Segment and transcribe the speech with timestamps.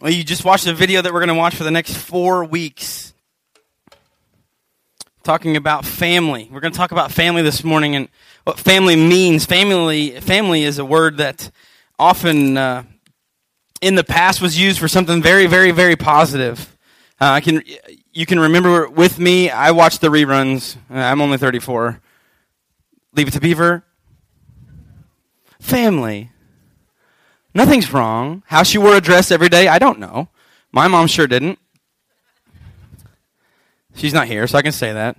[0.00, 2.42] Well, you just watched a video that we're going to watch for the next four
[2.46, 3.12] weeks.
[5.24, 6.48] Talking about family.
[6.50, 8.08] We're going to talk about family this morning and
[8.44, 9.44] what family means.
[9.44, 11.50] Family, family is a word that
[11.98, 12.84] often uh,
[13.82, 16.74] in the past was used for something very, very, very positive.
[17.20, 17.62] Uh, I can,
[18.10, 19.50] you can remember with me.
[19.50, 20.76] I watched the reruns.
[20.90, 22.00] Uh, I'm only 34.
[23.12, 23.84] Leave it to Beaver.
[25.60, 26.30] Family.
[27.54, 28.42] Nothing's wrong.
[28.46, 30.28] How she wore a dress every day, I don't know.
[30.72, 31.58] My mom sure didn't.
[33.94, 35.16] She's not here, so I can say that.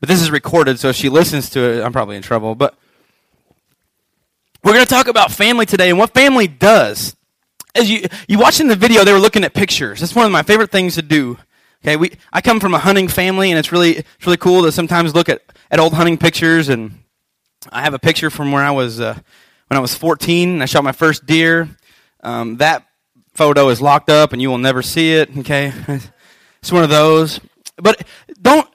[0.00, 2.54] But this is recorded, so if she listens to it, I'm probably in trouble.
[2.54, 2.76] But
[4.62, 7.16] we're going to talk about family today and what family does.
[7.74, 10.00] As you you watching the video, they were looking at pictures.
[10.00, 11.38] That's one of my favorite things to do.
[11.82, 14.72] Okay, we I come from a hunting family, and it's really it's really cool to
[14.72, 16.68] sometimes look at, at old hunting pictures.
[16.68, 17.00] And
[17.70, 19.18] I have a picture from where I was uh,
[19.68, 20.62] when I was 14.
[20.62, 21.68] I shot my first deer.
[22.22, 22.86] Um, that
[23.34, 25.36] photo is locked up, and you will never see it.
[25.38, 25.72] Okay,
[26.60, 27.40] it's one of those.
[27.76, 28.06] But
[28.40, 28.68] don't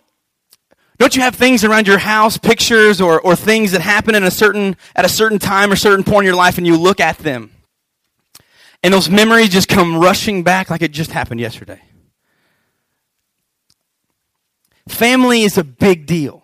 [0.98, 4.32] don't you have things around your house, pictures or, or things that happen in a
[4.32, 7.18] certain at a certain time or certain point in your life, and you look at
[7.20, 7.52] them,
[8.84, 11.82] and those memories just come rushing back like it just happened yesterday.
[14.90, 16.44] Family is a big deal.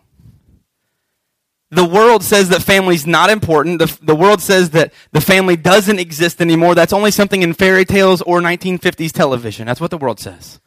[1.75, 3.79] The world says that family's not important.
[3.79, 6.73] The, the world says that the family doesn't exist anymore.
[6.73, 9.67] That's only something in fairy tales or 1950s television.
[9.67, 10.61] That's what the world says.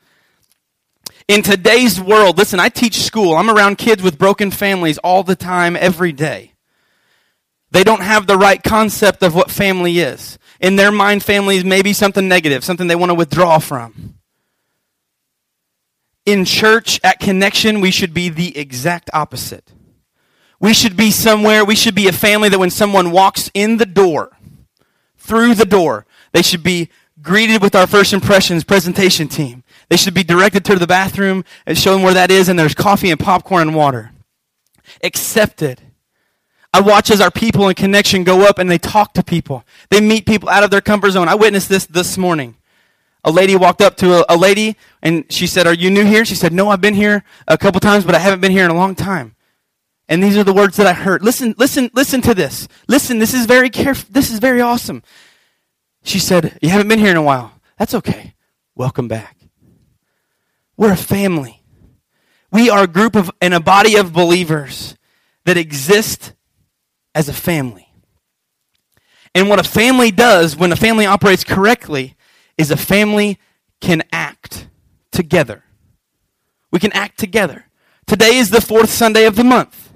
[1.27, 3.37] In today's world, listen, I teach school.
[3.37, 6.53] I'm around kids with broken families all the time, every day.
[7.71, 10.39] They don't have the right concept of what family is.
[10.61, 14.17] In their mind, family is maybe something negative, something they want to withdraw from.
[16.27, 19.73] In church, at Connection, we should be the exact opposite.
[20.61, 23.87] We should be somewhere, we should be a family that when someone walks in the
[23.87, 24.37] door,
[25.17, 26.89] through the door, they should be
[27.23, 29.63] greeted with our first impressions presentation team.
[29.89, 32.75] They should be directed to the bathroom and show them where that is, and there's
[32.75, 34.13] coffee and popcorn and water.
[35.03, 35.81] Accepted.
[36.73, 39.65] I watch as our people in connection go up and they talk to people.
[39.91, 41.29] They meet people out of their comfort zone.
[41.29, 42.57] I witnessed this this morning.
[43.25, 46.25] A lady walked up to a, a lady and she said, Are you new here?
[46.25, 48.71] She said, No, I've been here a couple times, but I haven't been here in
[48.71, 49.35] a long time.
[50.09, 51.23] And these are the words that I heard.
[51.23, 52.67] Listen, listen, listen to this.
[52.89, 54.09] Listen, this is very careful.
[54.11, 55.03] This is very awesome.
[56.03, 57.53] She said, You haven't been here in a while.
[57.77, 58.35] That's okay.
[58.75, 59.37] Welcome back.
[60.77, 61.63] We're a family.
[62.51, 64.97] We are a group of, and a body of believers
[65.45, 66.33] that exist
[67.15, 67.89] as a family.
[69.35, 72.17] And what a family does when a family operates correctly
[72.57, 73.39] is a family
[73.81, 74.69] can act
[75.13, 75.65] together.
[76.71, 77.67] We can act together.
[78.07, 79.88] Today is the fourth Sunday of the month.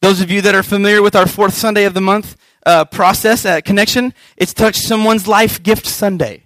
[0.00, 3.46] Those of you that are familiar with our fourth Sunday of the month uh, process
[3.46, 6.44] at Connection, it's Touch Someone's Life Gift Sunday.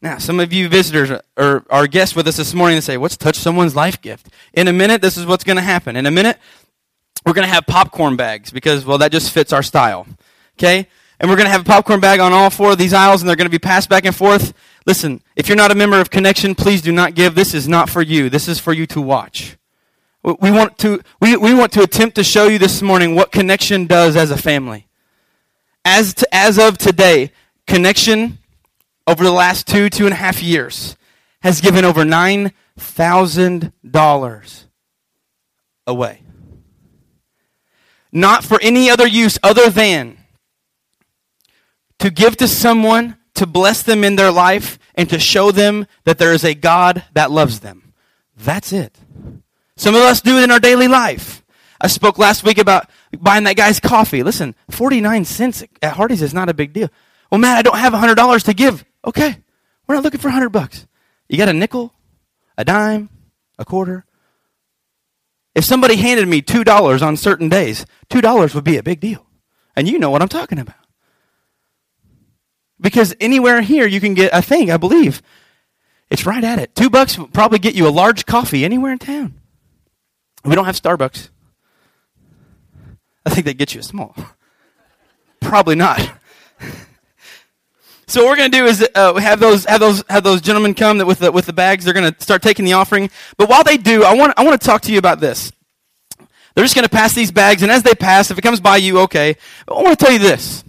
[0.00, 3.16] Now, some of you visitors or our guests with us this morning and say, What's
[3.16, 4.28] Touch Someone's Life Gift?
[4.52, 5.96] In a minute, this is what's going to happen.
[5.96, 6.38] In a minute,
[7.26, 10.06] we're going to have popcorn bags because, well, that just fits our style.
[10.56, 10.86] Okay?
[11.20, 13.28] And we're going to have a popcorn bag on all four of these aisles and
[13.28, 14.54] they're going to be passed back and forth.
[14.86, 17.34] Listen, if you're not a member of Connection, please do not give.
[17.34, 18.30] This is not for you.
[18.30, 19.56] This is for you to watch.
[20.22, 23.86] We want to, we, we want to attempt to show you this morning what connection
[23.86, 24.88] does as a family.
[25.84, 27.30] As, to, as of today,
[27.66, 28.38] connection
[29.06, 30.96] over the last two, two and a half years
[31.40, 34.64] has given over $9,000
[35.86, 36.22] away.
[38.10, 40.18] Not for any other use other than
[41.98, 46.16] to give to someone, to bless them in their life, and to show them that
[46.18, 47.92] there is a God that loves them.
[48.36, 48.98] That's it.
[49.78, 51.44] Some of us do it in our daily life.
[51.80, 54.24] I spoke last week about buying that guy's coffee.
[54.24, 56.88] Listen, 49 cents at Hardee's is not a big deal.
[57.30, 58.84] Well, man, I don't have $100 to give.
[59.06, 59.38] Okay.
[59.86, 60.88] We're not looking for 100 bucks.
[61.28, 61.94] You got a nickel,
[62.56, 63.08] a dime,
[63.56, 64.04] a quarter.
[65.54, 69.26] If somebody handed me $2 on certain days, $2 would be a big deal.
[69.76, 70.74] And you know what I'm talking about.
[72.80, 75.22] Because anywhere here you can get a thing, I believe.
[76.10, 76.74] It's right at it.
[76.74, 79.40] Two bucks will probably get you a large coffee anywhere in town.
[80.44, 81.30] We don't have Starbucks.
[83.26, 84.14] I think they get you a small.
[85.40, 86.00] Probably not.
[88.06, 90.74] so what we're going to do is uh, have those have those have those gentlemen
[90.74, 91.84] come that with the with the bags.
[91.84, 93.10] They're going to start taking the offering.
[93.36, 95.52] But while they do, I want I want to talk to you about this.
[96.54, 98.78] They're just going to pass these bags, and as they pass, if it comes by
[98.78, 99.36] you, okay.
[99.66, 100.64] But I want to tell you this.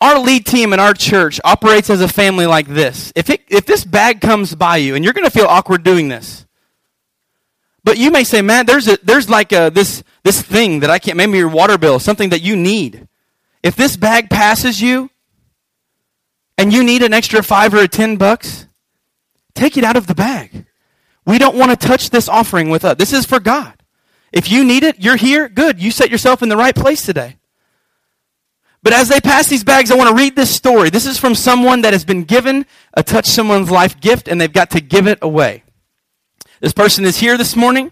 [0.00, 3.12] Our lead team in our church operates as a family like this.
[3.14, 6.08] If it, if this bag comes by you, and you're going to feel awkward doing
[6.08, 6.44] this,
[7.84, 10.98] but you may say, man, there's, a, there's like a, this, this thing that I
[10.98, 13.08] can't, maybe your water bill, something that you need.
[13.62, 15.10] If this bag passes you
[16.56, 18.66] and you need an extra five or a ten bucks,
[19.54, 20.66] take it out of the bag.
[21.24, 22.96] We don't want to touch this offering with us.
[22.96, 23.74] This is for God.
[24.32, 25.48] If you need it, you're here.
[25.48, 25.80] Good.
[25.80, 27.36] You set yourself in the right place today.
[28.82, 30.90] But as they pass these bags, I want to read this story.
[30.90, 34.52] This is from someone that has been given a touch someone's life gift and they've
[34.52, 35.62] got to give it away.
[36.62, 37.90] This person is here this morning.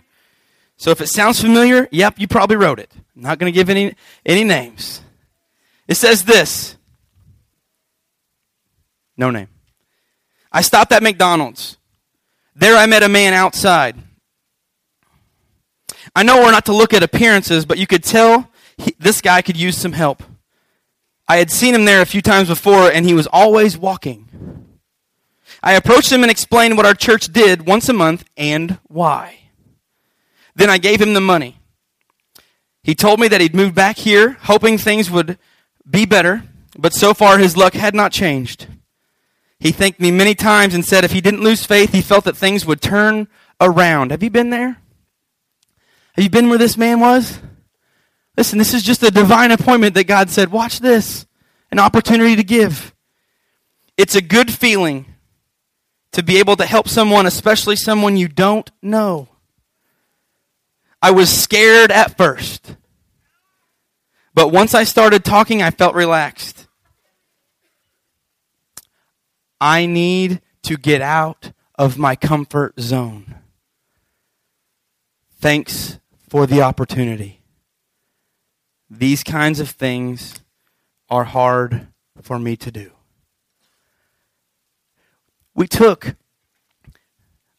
[0.76, 2.88] So if it sounds familiar, yep, you probably wrote it.
[3.16, 3.94] I'm not going to give any,
[4.24, 5.02] any names.
[5.88, 6.76] It says this.
[9.16, 9.48] No name.
[10.52, 11.78] I stopped at McDonald's.
[12.54, 13.96] There I met a man outside.
[16.14, 19.42] I know we're not to look at appearances, but you could tell he, this guy
[19.42, 20.22] could use some help.
[21.26, 24.59] I had seen him there a few times before, and he was always walking.
[25.62, 29.38] I approached him and explained what our church did once a month and why.
[30.54, 31.58] Then I gave him the money.
[32.82, 35.38] He told me that he'd moved back here, hoping things would
[35.88, 36.44] be better,
[36.78, 38.66] but so far his luck had not changed.
[39.58, 42.36] He thanked me many times and said if he didn't lose faith, he felt that
[42.36, 43.28] things would turn
[43.60, 44.10] around.
[44.10, 44.78] Have you been there?
[46.14, 47.38] Have you been where this man was?
[48.38, 51.26] Listen, this is just a divine appointment that God said, watch this,
[51.70, 52.94] an opportunity to give.
[53.98, 55.04] It's a good feeling
[56.12, 59.28] to be able to help someone, especially someone you don't know.
[61.02, 62.76] I was scared at first.
[64.34, 66.66] But once I started talking, I felt relaxed.
[69.60, 73.36] I need to get out of my comfort zone.
[75.40, 75.98] Thanks
[76.28, 77.42] for the opportunity.
[78.88, 80.40] These kinds of things
[81.08, 81.88] are hard
[82.22, 82.92] for me to do.
[85.54, 86.16] We took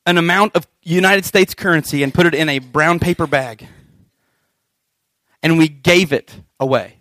[0.05, 3.67] an amount of United States currency and put it in a brown paper bag.
[5.43, 6.97] And we gave it away.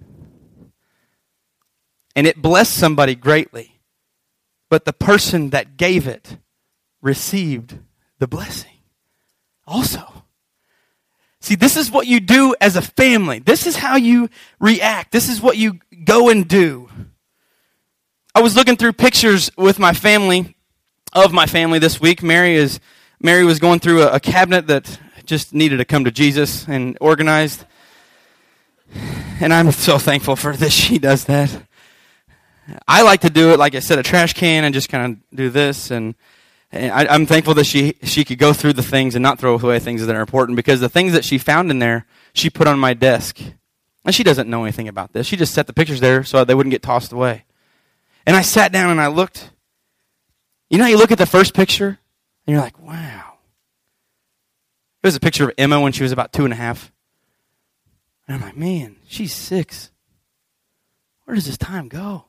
[2.16, 3.80] And it blessed somebody greatly.
[4.68, 6.38] But the person that gave it
[7.00, 7.78] received
[8.18, 8.70] the blessing
[9.66, 10.24] also.
[11.40, 13.38] See, this is what you do as a family.
[13.38, 14.28] This is how you
[14.58, 15.10] react.
[15.10, 16.88] This is what you go and do.
[18.34, 20.54] I was looking through pictures with my family,
[21.12, 22.22] of my family this week.
[22.22, 22.80] Mary is
[23.20, 26.96] Mary was going through a, a cabinet that just needed to come to Jesus and
[27.00, 27.64] organized.
[29.40, 30.72] And I'm so thankful for this.
[30.72, 31.62] She does that.
[32.86, 35.36] I like to do it like I said, a trash can and just kind of
[35.36, 35.90] do this.
[35.90, 36.14] And,
[36.72, 39.54] and I, am thankful that she, she could go through the things and not throw
[39.54, 42.68] away things that are important because the things that she found in there, she put
[42.68, 43.38] on my desk.
[44.04, 45.26] And she doesn't know anything about this.
[45.26, 47.44] She just set the pictures there so they wouldn't get tossed away.
[48.26, 49.50] And I sat down and I looked.
[50.70, 51.98] You know, how you look at the first picture
[52.46, 53.34] and you're like, wow.
[55.02, 56.92] It was a picture of Emma when she was about two and a half.
[58.26, 59.90] And I'm like, man, she's six.
[61.24, 62.26] Where does this time go?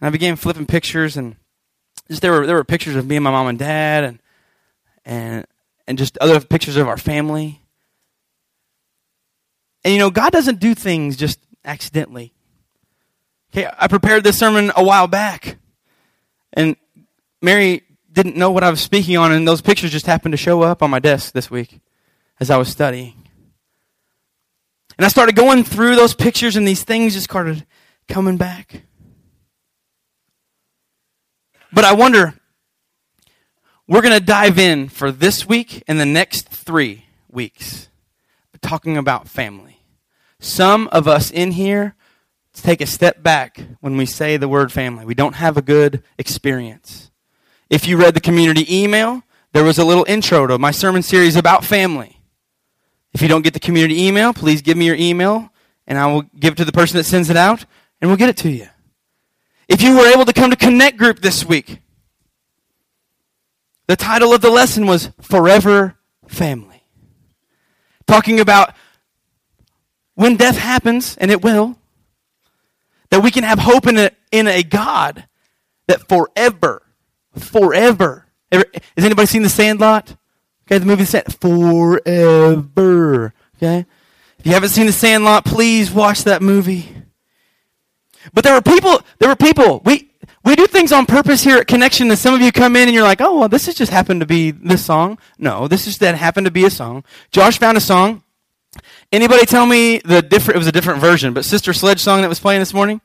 [0.00, 1.36] And I began flipping pictures and
[2.08, 4.18] just there were there were pictures of me and my mom and dad and
[5.04, 5.46] and
[5.86, 7.62] and just other pictures of our family.
[9.84, 12.32] And you know, God doesn't do things just accidentally.
[13.52, 15.58] Okay, I prepared this sermon a while back.
[16.52, 16.76] And
[17.40, 20.62] Mary didn't know what I was speaking on, and those pictures just happened to show
[20.62, 21.80] up on my desk this week
[22.40, 23.14] as I was studying.
[24.96, 27.64] And I started going through those pictures, and these things just started
[28.08, 28.82] coming back.
[31.72, 32.34] But I wonder,
[33.86, 37.88] we're going to dive in for this week and the next three weeks,
[38.60, 39.78] talking about family.
[40.40, 41.94] Some of us in here
[42.52, 45.04] take a step back when we say the word family.
[45.04, 47.10] We don't have a good experience.
[47.70, 49.22] If you read the community email,
[49.52, 52.20] there was a little intro to my sermon series about family.
[53.12, 55.50] If you don't get the community email, please give me your email
[55.86, 57.64] and I will give it to the person that sends it out
[58.00, 58.68] and we'll get it to you.
[59.68, 61.80] If you were able to come to Connect Group this week,
[63.86, 65.96] the title of the lesson was Forever
[66.26, 66.82] Family.
[68.06, 68.74] Talking about
[70.14, 71.78] when death happens, and it will,
[73.10, 75.28] that we can have hope in a, in a God
[75.86, 76.82] that forever,
[77.38, 78.26] forever.
[78.52, 78.64] Has
[78.96, 80.16] anybody seen The Sandlot?
[80.66, 83.34] Okay, the movie Sand Forever.
[83.56, 83.86] Okay?
[84.38, 86.94] If you haven't seen The Sandlot, please watch that movie.
[88.34, 90.10] But there were people, there were people, we,
[90.44, 92.94] we do things on purpose here at Connection that some of you come in and
[92.94, 95.18] you're like, oh, well, this has just happened to be this song.
[95.38, 97.04] No, this is that happened to be a song.
[97.30, 98.22] Josh found a song.
[99.10, 102.28] Anybody tell me the different, it was a different version, but Sister Sledge song that
[102.28, 103.00] was playing this morning?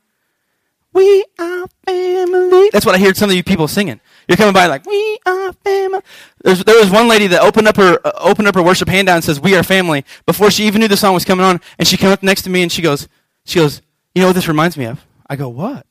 [0.91, 2.69] We are family.
[2.71, 3.99] That's what I heard some of you people singing.
[4.27, 6.01] You're coming by like, we are family.
[6.43, 9.07] There's, there was one lady that opened up her, uh, opened up her worship hand
[9.07, 11.59] down and says, we are family, before she even knew the song was coming on.
[11.77, 13.07] And she came up next to me and she goes,
[13.45, 13.81] she goes,
[14.15, 15.05] you know what this reminds me of?
[15.27, 15.85] I go, what?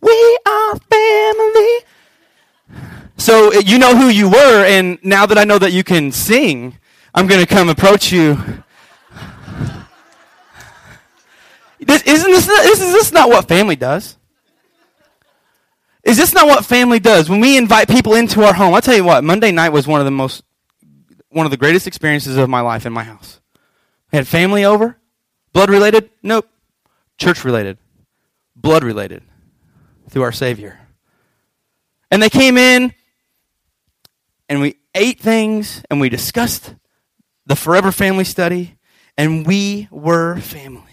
[0.00, 1.78] We are family.
[3.16, 6.12] So uh, you know who you were, and now that I know that you can
[6.12, 6.78] sing,
[7.14, 8.36] I'm going to come approach you.
[11.80, 14.16] This, isn't this, this, is this not what family does?
[16.06, 17.28] Is this not what family does?
[17.28, 20.00] When we invite people into our home, I'll tell you what, Monday night was one
[20.00, 20.44] of the most,
[21.30, 23.40] one of the greatest experiences of my life in my house.
[24.12, 24.96] We had family over,
[25.52, 26.10] blood related?
[26.22, 26.48] Nope.
[27.18, 27.78] Church related,
[28.54, 29.24] blood related
[30.08, 30.78] through our Savior.
[32.08, 32.94] And they came in,
[34.48, 36.72] and we ate things, and we discussed
[37.46, 38.78] the Forever Family study,
[39.18, 40.85] and we were family.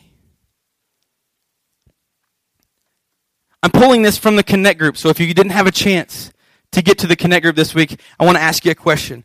[3.64, 6.34] I'm pulling this from the Connect group, so if you didn't have a chance
[6.74, 9.24] to get to the Connect group this week, I want to ask you a question.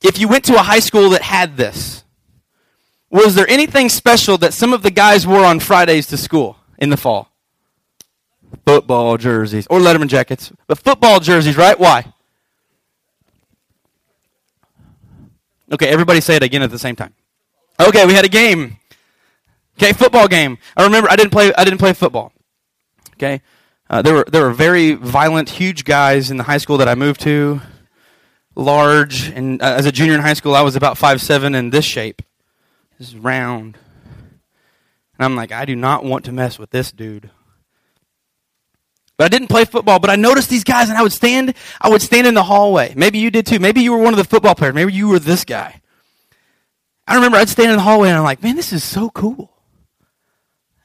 [0.00, 2.04] If you went to a high school that had this,
[3.10, 6.90] was there anything special that some of the guys wore on Fridays to school in
[6.90, 7.32] the fall?
[8.64, 11.78] Football jerseys or Letterman jackets, but football jerseys, right?
[11.78, 12.12] Why?
[15.72, 17.12] Okay, everybody say it again at the same time.
[17.80, 18.78] Okay, we had a game.
[19.76, 20.58] Okay, football game.
[20.76, 22.32] I remember I didn't play I didn't play football.
[23.18, 23.42] Okay?
[23.90, 26.94] Uh, there were there were very violent, huge guys in the high school that I
[26.94, 27.60] moved to,
[28.54, 31.70] large, and uh, as a junior in high school, I was about five seven in
[31.70, 32.22] this shape,
[32.98, 33.76] this round,
[35.18, 37.30] and I'm like, I do not want to mess with this dude.
[39.16, 41.88] But I didn't play football, but I noticed these guys, and I would stand, I
[41.88, 42.92] would stand in the hallway.
[42.94, 43.58] Maybe you did too.
[43.58, 44.74] Maybe you were one of the football players.
[44.74, 45.80] Maybe you were this guy.
[47.06, 49.57] I remember I'd stand in the hallway, and I'm like, man, this is so cool.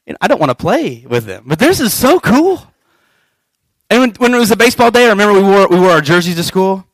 [0.05, 2.61] And I don't want to play with them, but this is so cool.
[3.89, 6.01] And when, when it was a baseball day, I remember we wore, we wore our
[6.01, 6.85] jerseys to school.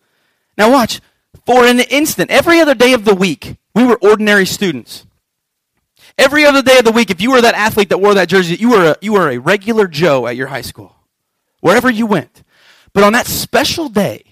[0.57, 1.01] Now watch,
[1.45, 5.05] for an instant, every other day of the week, we were ordinary students.
[6.17, 8.55] Every other day of the week, if you were that athlete that wore that jersey,
[8.55, 10.95] you were a, you were a regular Joe at your high school
[11.61, 12.43] wherever you went.
[12.93, 14.23] But on that special day,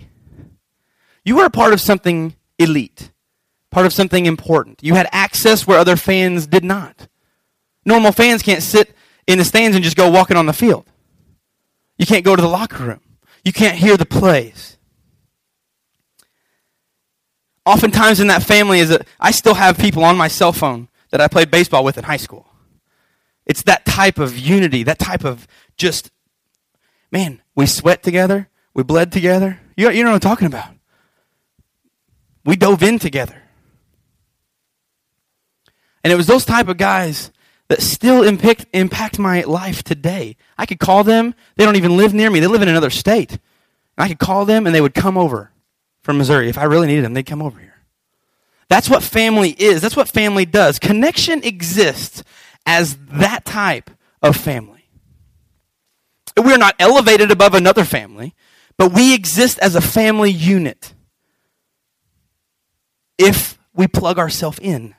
[1.23, 3.11] you were a part of something elite,
[3.71, 4.83] part of something important.
[4.83, 7.07] You had access where other fans did not.
[7.87, 8.93] Normal fans can't sit
[9.27, 10.85] in the stands and just go walking on the field.
[11.97, 12.99] You can't go to the locker room.
[13.45, 14.77] You can't hear the plays.
[17.65, 21.21] Oftentimes in that family is that I still have people on my cell phone that
[21.21, 22.45] I played baseball with in high school.
[23.45, 26.11] It's that type of unity, that type of just
[27.09, 29.61] man, we sweat together, we bled together.
[29.77, 30.71] You, you know what I'm talking about.
[32.43, 33.41] We dove in together.
[36.03, 37.31] And it was those type of guys
[37.69, 40.37] that still impact, impact my life today.
[40.57, 43.31] I could call them, they don't even live near me, they live in another state.
[43.31, 43.39] And
[43.97, 45.51] I could call them and they would come over
[46.01, 46.49] from Missouri.
[46.49, 47.67] If I really needed them, they'd come over here.
[48.69, 49.81] That's what family is.
[49.81, 50.79] That's what family does.
[50.79, 52.23] Connection exists
[52.65, 53.89] as that type
[54.21, 54.89] of family.
[56.37, 58.35] We're not elevated above another family,
[58.77, 60.93] but we exist as a family unit
[63.17, 64.93] if we plug ourselves in.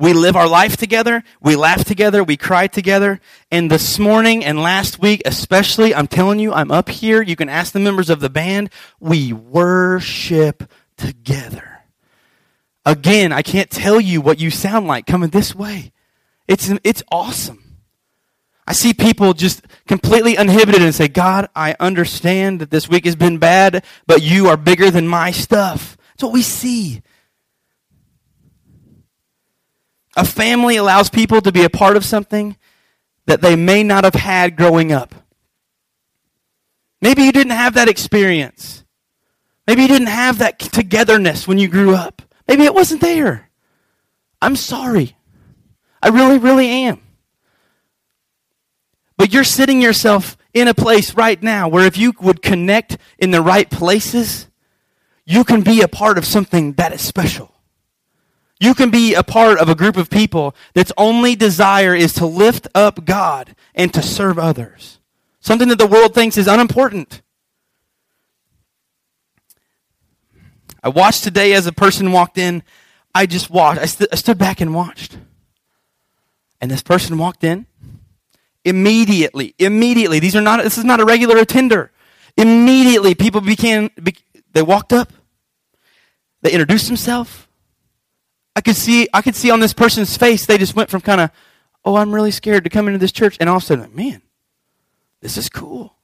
[0.00, 1.22] We live our life together.
[1.42, 2.24] We laugh together.
[2.24, 3.20] We cry together.
[3.50, 7.20] And this morning and last week, especially, I'm telling you, I'm up here.
[7.20, 8.70] You can ask the members of the band.
[8.98, 11.82] We worship together.
[12.86, 15.92] Again, I can't tell you what you sound like coming this way.
[16.48, 17.76] It's, it's awesome.
[18.66, 23.16] I see people just completely uninhibited and say, God, I understand that this week has
[23.16, 25.98] been bad, but you are bigger than my stuff.
[26.12, 27.02] That's what we see.
[30.16, 32.56] A family allows people to be a part of something
[33.26, 35.14] that they may not have had growing up.
[37.00, 38.84] Maybe you didn't have that experience.
[39.66, 42.22] Maybe you didn't have that togetherness when you grew up.
[42.48, 43.48] Maybe it wasn't there.
[44.42, 45.16] I'm sorry.
[46.02, 47.00] I really, really am.
[49.16, 53.30] But you're sitting yourself in a place right now where if you would connect in
[53.30, 54.48] the right places,
[55.24, 57.54] you can be a part of something that is special.
[58.60, 62.26] You can be a part of a group of people that's only desire is to
[62.26, 64.98] lift up God and to serve others.
[65.40, 67.22] Something that the world thinks is unimportant.
[70.82, 72.62] I watched today as a person walked in.
[73.14, 73.80] I just watched.
[73.80, 75.16] I, st- I stood back and watched.
[76.60, 77.66] And this person walked in.
[78.62, 80.20] Immediately, immediately.
[80.20, 81.90] These are not, this is not a regular attender.
[82.36, 83.90] Immediately, people began,
[84.52, 85.14] they walked up.
[86.42, 87.46] They introduced themselves.
[88.56, 91.20] I could see, I could see on this person's face, they just went from kind
[91.20, 91.30] of,
[91.84, 93.36] oh, I'm really scared to come into this church.
[93.40, 94.22] And all of a sudden, man,
[95.20, 95.94] this is cool.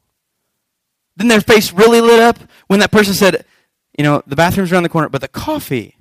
[1.16, 3.44] Then their face really lit up when that person said,
[3.98, 5.96] you know, the bathroom's around the corner, but the coffee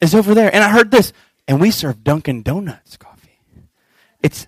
[0.00, 0.54] is over there.
[0.54, 1.12] And I heard this,
[1.46, 3.40] and we serve Dunkin' Donuts coffee.
[4.20, 4.46] It's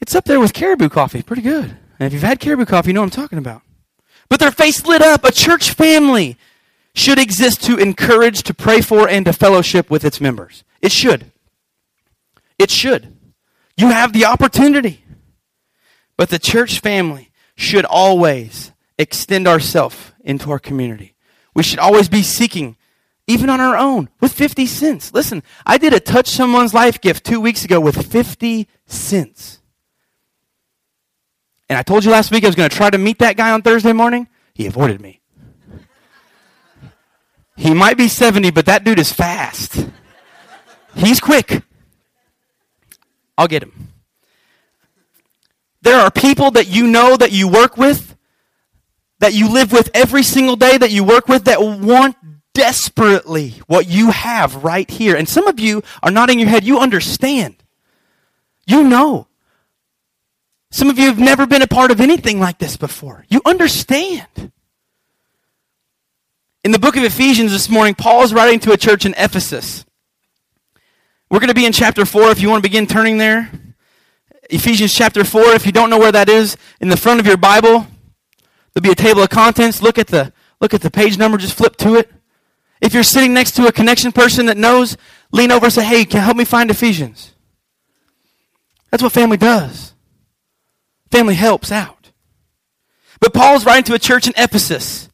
[0.00, 1.22] it's up there with caribou coffee.
[1.22, 1.76] Pretty good.
[1.98, 3.62] And if you've had caribou coffee, you know what I'm talking about.
[4.28, 5.24] But their face lit up.
[5.24, 6.36] A church family
[6.94, 10.64] should exist to encourage, to pray for, and to fellowship with its members.
[10.80, 11.32] It should.
[12.58, 13.16] It should.
[13.76, 15.04] You have the opportunity.
[16.16, 21.14] But the church family should always extend ourselves into our community.
[21.54, 22.76] We should always be seeking,
[23.26, 25.12] even on our own, with 50 cents.
[25.12, 29.60] Listen, I did a touch someone's life gift two weeks ago with 50 cents.
[31.68, 33.50] And I told you last week I was going to try to meet that guy
[33.50, 34.28] on Thursday morning.
[34.54, 35.20] He avoided me.
[37.56, 39.86] He might be 70, but that dude is fast.
[40.94, 41.62] He's quick.
[43.36, 43.88] I'll get him.
[45.82, 48.16] There are people that you know that you work with,
[49.18, 52.16] that you live with every single day, that you work with, that want
[52.54, 55.16] desperately what you have right here.
[55.16, 56.64] And some of you are nodding your head.
[56.64, 57.56] You understand.
[58.66, 59.28] You know.
[60.70, 63.24] Some of you have never been a part of anything like this before.
[63.28, 64.52] You understand.
[66.64, 69.84] In the book of Ephesians this morning, Paul is writing to a church in Ephesus.
[71.30, 73.50] We're going to be in chapter 4 if you want to begin turning there.
[74.48, 77.36] Ephesians chapter 4, if you don't know where that is, in the front of your
[77.36, 77.86] Bible,
[78.72, 79.82] there'll be a table of contents.
[79.82, 82.10] Look at the, look at the page number, just flip to it.
[82.80, 84.96] If you're sitting next to a connection person that knows,
[85.32, 87.34] lean over and say, hey, can you help me find Ephesians?
[88.90, 89.92] That's what family does.
[91.10, 92.10] Family helps out.
[93.20, 95.10] But Paul's writing to a church in Ephesus.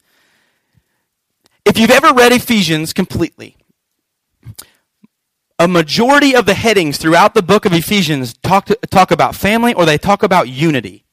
[1.64, 3.56] If you've ever read Ephesians completely,
[5.58, 9.74] a majority of the headings throughout the book of Ephesians talk, to, talk about family
[9.74, 11.04] or they talk about unity.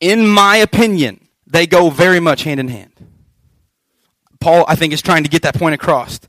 [0.00, 2.92] In my opinion, they go very much hand in hand.
[4.38, 6.20] Paul, I think, is trying to get that point across.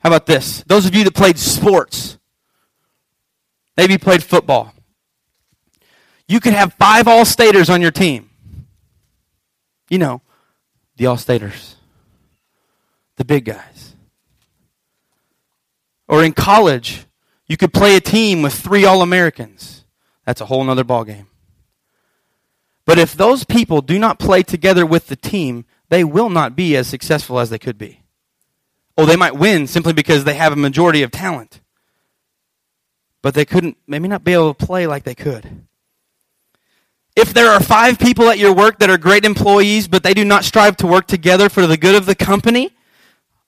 [0.00, 0.64] How about this?
[0.66, 2.18] Those of you that played sports,
[3.76, 4.74] maybe played football,
[6.26, 8.30] you could have five all staters on your team.
[9.92, 10.22] You know,
[10.96, 11.76] the all staters
[13.16, 13.94] the big guys.
[16.08, 17.04] Or in college,
[17.46, 19.84] you could play a team with three All Americans.
[20.24, 21.26] That's a whole other ballgame.
[22.86, 26.74] But if those people do not play together with the team, they will not be
[26.74, 28.00] as successful as they could be.
[28.96, 31.60] Oh, they might win simply because they have a majority of talent.
[33.20, 35.66] But they couldn't, maybe not be able to play like they could.
[37.14, 40.24] If there are five people at your work that are great employees, but they do
[40.24, 42.70] not strive to work together for the good of the company,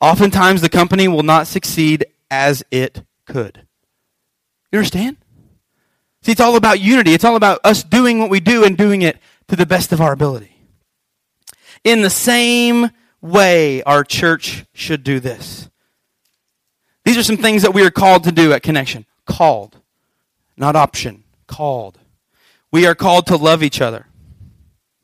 [0.05, 3.67] Oftentimes, the company will not succeed as it could.
[4.71, 5.17] You understand?
[6.21, 7.15] See, it's all about unity.
[7.15, 10.03] It's all about us doing what we do and doing it to the best of
[10.03, 10.59] our ability.
[11.85, 12.91] In the same
[13.23, 15.71] way, our church should do this.
[17.07, 19.07] These are some things that we are called to do at Connection.
[19.25, 19.81] Called,
[20.55, 21.25] not option.
[21.47, 21.99] Called.
[22.75, 24.09] We are called to love each other.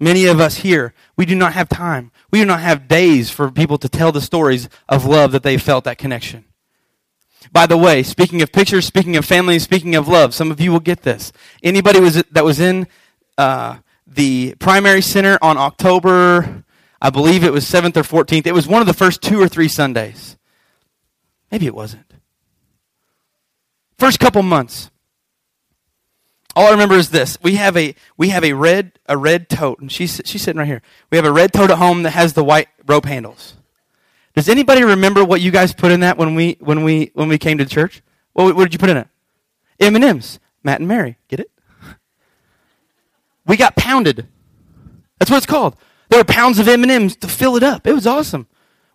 [0.00, 2.10] Many of us here, we do not have time.
[2.32, 5.56] We do not have days for people to tell the stories of love that they
[5.56, 6.46] felt that connection.
[7.52, 10.72] By the way, speaking of pictures, speaking of family, speaking of love, some of you
[10.72, 11.30] will get this.
[11.62, 12.88] Anybody was that was in
[13.38, 16.64] uh, the primary center on October,
[17.00, 18.48] I believe it was 7th or 14th.
[18.48, 20.36] It was one of the first two or three Sundays.
[21.52, 22.14] Maybe it wasn't.
[23.96, 24.90] First couple months.
[26.56, 29.78] All I remember is this: we have a we have a red a red tote,
[29.78, 30.82] and she's she's sitting right here.
[31.10, 33.54] We have a red tote at home that has the white rope handles.
[34.34, 37.38] Does anybody remember what you guys put in that when we when we when we
[37.38, 38.02] came to church?
[38.32, 39.08] What, what did you put in it?
[39.78, 40.38] M and M's.
[40.62, 41.50] Matt and Mary, get it?
[43.46, 44.28] We got pounded.
[45.18, 45.76] That's what it's called.
[46.08, 47.86] There were pounds of M and M's to fill it up.
[47.86, 48.46] It was awesome.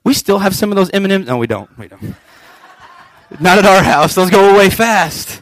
[0.03, 1.27] We still have some of those M and M's.
[1.27, 1.75] No, we don't.
[1.77, 2.01] We don't.
[3.39, 4.13] Not at our house.
[4.15, 5.41] Those go away fast.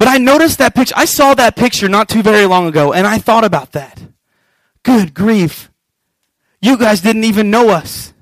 [0.00, 0.94] But I noticed that picture.
[0.96, 4.02] I saw that picture not too very long ago, and I thought about that.
[4.82, 5.70] Good grief.
[6.62, 8.14] You guys didn't even know us.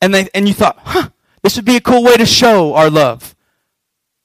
[0.00, 1.10] And, they, and you thought, huh,
[1.42, 3.34] this would be a cool way to show our love.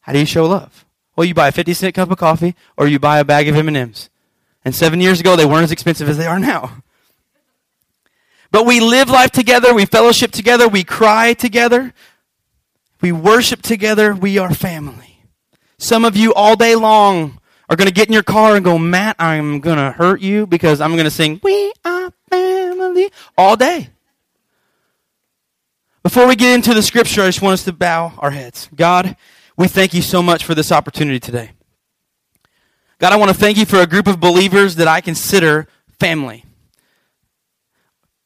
[0.02, 0.86] How do you show love?
[1.16, 3.56] Well, you buy a 50 cent cup of coffee, or you buy a bag of
[3.56, 4.12] M&Ms.
[4.64, 6.84] And seven years ago, they weren't as expensive as they are now.
[8.52, 11.96] But we live life together, we fellowship together, we cry together,
[13.02, 15.13] we worship together, we are family.
[15.78, 18.78] Some of you all day long are going to get in your car and go,
[18.78, 23.56] Matt, I'm going to hurt you because I'm going to sing, We Are Family all
[23.56, 23.90] day.
[26.04, 28.70] Before we get into the scripture, I just want us to bow our heads.
[28.76, 29.16] God,
[29.56, 31.52] we thank you so much for this opportunity today.
[33.00, 35.68] God, I want to thank you for a group of believers that I consider
[36.00, 36.44] family.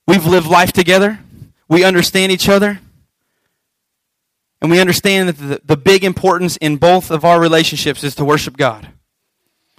[0.07, 1.19] We've lived life together.
[1.67, 2.79] We understand each other.
[4.61, 8.25] And we understand that the, the big importance in both of our relationships is to
[8.25, 8.89] worship God.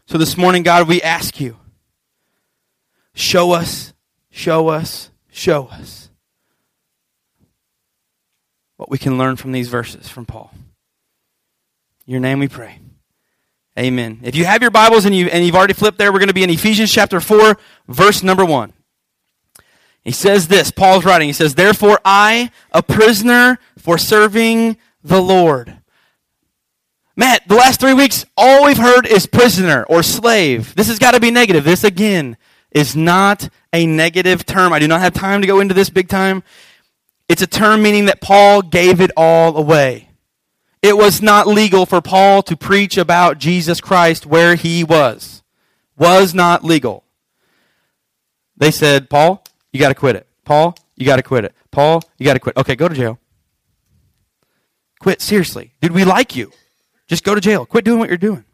[0.07, 1.57] So this morning, God, we ask you,
[3.15, 3.93] show us,
[4.31, 6.11] show us, show us
[8.77, 10.51] what we can learn from these verses from Paul.
[12.07, 12.79] In your name we pray.
[13.79, 14.21] Amen.
[14.23, 16.35] If you have your Bibles and, you, and you've already flipped there, we're going to
[16.35, 18.73] be in Ephesians chapter 4, verse number 1.
[20.09, 25.83] He says this, Paul's writing, he says, Therefore I, a prisoner for serving the Lord.
[27.15, 30.75] Matt, the last three weeks, all we've heard is prisoner or slave.
[30.75, 31.63] This has got to be negative.
[31.63, 32.39] This, again,
[32.71, 34.73] is not a negative term.
[34.73, 36.43] I do not have time to go into this big time.
[37.29, 40.09] It's a term meaning that Paul gave it all away.
[40.81, 45.43] It was not legal for Paul to preach about Jesus Christ where he was.
[45.99, 47.05] Was not legal.
[48.57, 50.27] They said, Paul, you got to quit it.
[50.45, 51.55] Paul, you got to quit it.
[51.71, 52.57] Paul, you got to quit.
[52.57, 53.19] Okay, go to jail.
[55.01, 55.75] Quit, seriously.
[55.81, 56.51] Dude, we like you.
[57.07, 57.67] Just go to jail.
[57.67, 58.45] Quit doing what you're doing.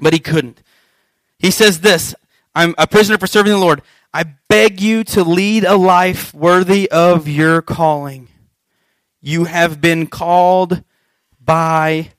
[0.00, 0.62] But he couldn't.
[1.38, 2.14] He says this
[2.54, 3.82] I'm a prisoner for serving the Lord.
[4.12, 8.28] I beg you to lead a life worthy of your calling.
[9.20, 10.82] You have been called
[11.40, 12.10] by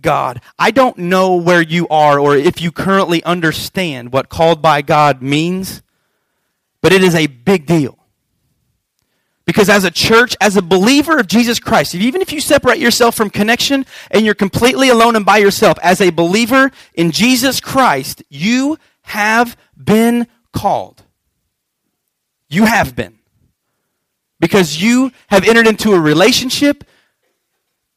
[0.00, 0.40] God.
[0.58, 5.22] I don't know where you are or if you currently understand what called by God
[5.22, 5.82] means.
[6.82, 7.98] But it is a big deal.
[9.44, 13.14] Because as a church, as a believer of Jesus Christ, even if you separate yourself
[13.14, 18.22] from connection and you're completely alone and by yourself, as a believer in Jesus Christ,
[18.28, 21.02] you have been called.
[22.48, 23.18] You have been.
[24.38, 26.84] Because you have entered into a relationship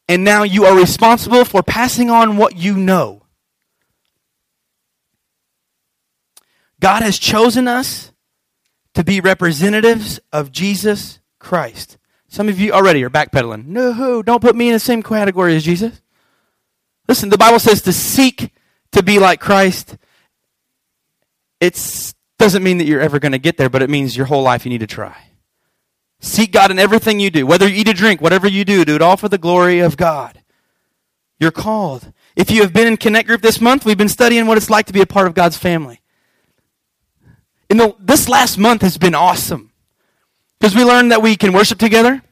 [0.08, 3.22] and now you are responsible for passing on what you know.
[6.80, 8.12] God has chosen us
[8.96, 11.98] to be representatives of Jesus Christ.
[12.28, 13.66] Some of you already are backpedaling.
[13.66, 16.00] No, don't put me in the same category as Jesus.
[17.06, 18.54] Listen, the Bible says to seek
[18.92, 19.98] to be like Christ.
[21.60, 24.42] It doesn't mean that you're ever going to get there, but it means your whole
[24.42, 25.14] life you need to try.
[26.20, 27.46] Seek God in everything you do.
[27.46, 29.98] Whether you eat or drink, whatever you do, do it all for the glory of
[29.98, 30.42] God.
[31.38, 32.14] You're called.
[32.34, 34.86] If you have been in Connect Group this month, we've been studying what it's like
[34.86, 36.00] to be a part of God's family.
[37.68, 39.72] In the, this last month has been awesome
[40.58, 42.22] because we learned that we can worship together.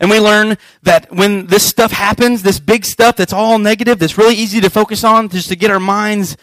[0.00, 4.18] And we learn that when this stuff happens, this big stuff that's all negative, that's
[4.18, 6.36] really easy to focus on, just to get our minds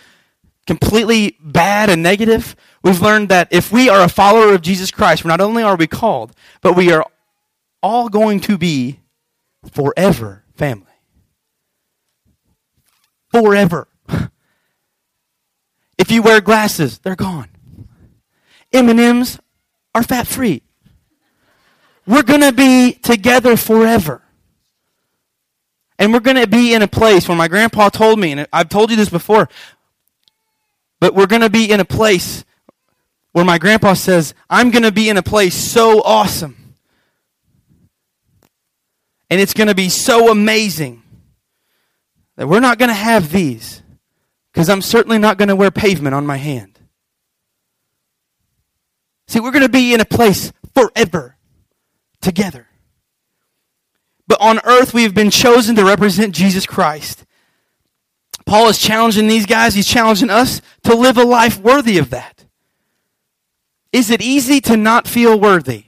[0.68, 5.26] completely bad and negative, we've learned that if we are a follower of Jesus Christ,
[5.26, 7.04] not only are we called, but we are
[7.82, 9.00] all going to be
[9.72, 10.86] forever family.
[13.32, 13.88] Forever.
[15.98, 17.50] If you wear glasses, they're gone.
[18.74, 19.40] M&Ms
[19.96, 20.62] are fat free.
[22.06, 24.22] We're going to be together forever.
[25.98, 28.70] And we're going to be in a place where my grandpa told me, and I've
[28.70, 29.50] told you this before,
[31.00, 32.46] but we're going to be in a place
[33.32, 36.76] where my grandpa says, I'm going to be in a place so awesome.
[39.30, 41.04] And it's going to be so amazing
[42.38, 43.84] that we're not going to have these
[44.52, 46.79] because I'm certainly not going to wear pavement on my hand.
[49.30, 51.38] See, we're going to be in a place forever
[52.20, 52.66] together.
[54.26, 57.26] But on earth, we have been chosen to represent Jesus Christ.
[58.48, 62.44] Paul is challenging these guys, he's challenging us to live a life worthy of that.
[63.92, 65.86] Is it easy to not feel worthy?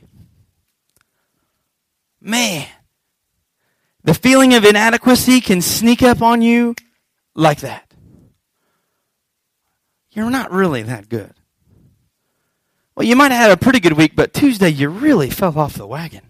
[2.20, 2.68] Man,
[4.04, 6.76] the feeling of inadequacy can sneak up on you
[7.34, 7.92] like that.
[10.12, 11.34] You're not really that good.
[13.02, 15.74] Well, you might have had a pretty good week, but Tuesday you really fell off
[15.74, 16.22] the wagon.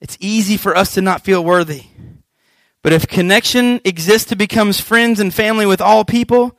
[0.00, 1.82] It's easy for us to not feel worthy.
[2.80, 6.56] But if connection exists to become friends and family with all people,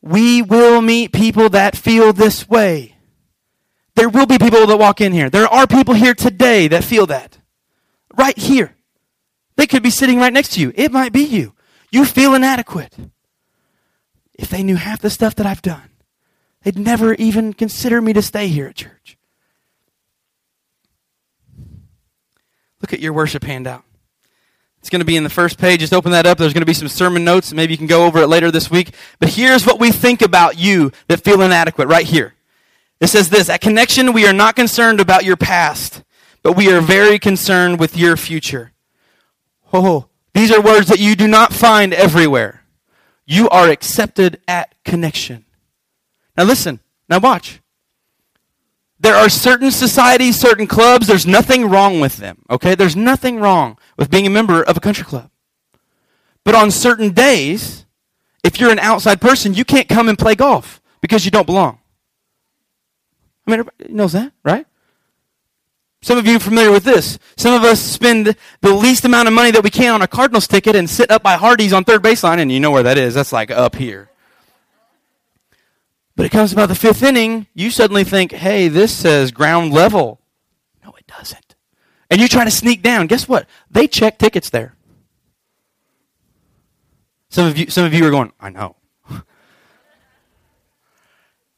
[0.00, 2.96] we will meet people that feel this way.
[3.96, 5.28] There will be people that walk in here.
[5.28, 7.36] There are people here today that feel that.
[8.16, 8.74] Right here.
[9.56, 10.72] They could be sitting right next to you.
[10.74, 11.52] It might be you.
[11.90, 12.96] You feel inadequate
[14.40, 15.90] if they knew half the stuff that I've done,
[16.62, 19.18] they'd never even consider me to stay here at church.
[22.80, 23.84] Look at your worship handout.
[24.78, 25.80] It's going to be in the first page.
[25.80, 26.38] Just open that up.
[26.38, 27.52] There's going to be some sermon notes.
[27.52, 28.94] Maybe you can go over it later this week.
[29.18, 32.34] But here's what we think about you that feel inadequate right here.
[32.98, 36.02] It says this At Connection, we are not concerned about your past,
[36.42, 38.72] but we are very concerned with your future.
[39.70, 42.59] Oh, these are words that you do not find everywhere.
[43.30, 45.44] You are accepted at connection.
[46.36, 47.60] Now listen, now watch.
[48.98, 52.74] There are certain societies, certain clubs, there's nothing wrong with them, okay?
[52.74, 55.30] There's nothing wrong with being a member of a country club.
[56.44, 57.86] But on certain days,
[58.42, 61.78] if you're an outside person, you can't come and play golf because you don't belong.
[63.46, 64.66] I mean, everybody knows that, right?
[66.02, 67.18] Some of you are familiar with this.
[67.36, 70.46] Some of us spend the least amount of money that we can on a Cardinals
[70.46, 73.14] ticket and sit up by Hardee's on third baseline, and you know where that is.
[73.14, 74.10] That's like up here.
[76.16, 80.20] But it comes about the fifth inning, you suddenly think, hey, this says ground level.
[80.84, 81.54] No, it doesn't.
[82.10, 83.06] And you try to sneak down.
[83.06, 83.46] Guess what?
[83.70, 84.74] They check tickets there.
[87.28, 88.76] Some of you, some of you are going, I know.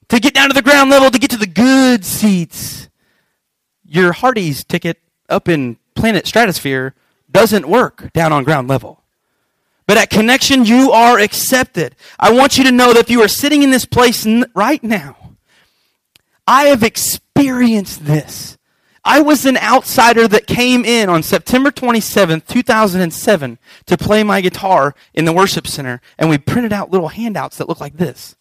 [0.08, 2.88] to get down to the ground level, to get to the good seats,
[3.92, 6.94] your Hardee's ticket up in planet stratosphere
[7.30, 9.02] doesn't work down on ground level.
[9.86, 11.94] But at Connection, you are accepted.
[12.18, 15.34] I want you to know that if you are sitting in this place right now,
[16.46, 18.56] I have experienced this.
[19.04, 24.94] I was an outsider that came in on September 27th, 2007 to play my guitar
[25.12, 28.36] in the worship center, and we printed out little handouts that looked like this.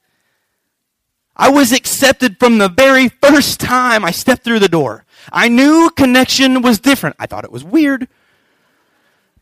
[1.36, 5.06] I was accepted from the very first time I stepped through the door.
[5.32, 7.16] I knew connection was different.
[7.20, 8.08] I thought it was weird,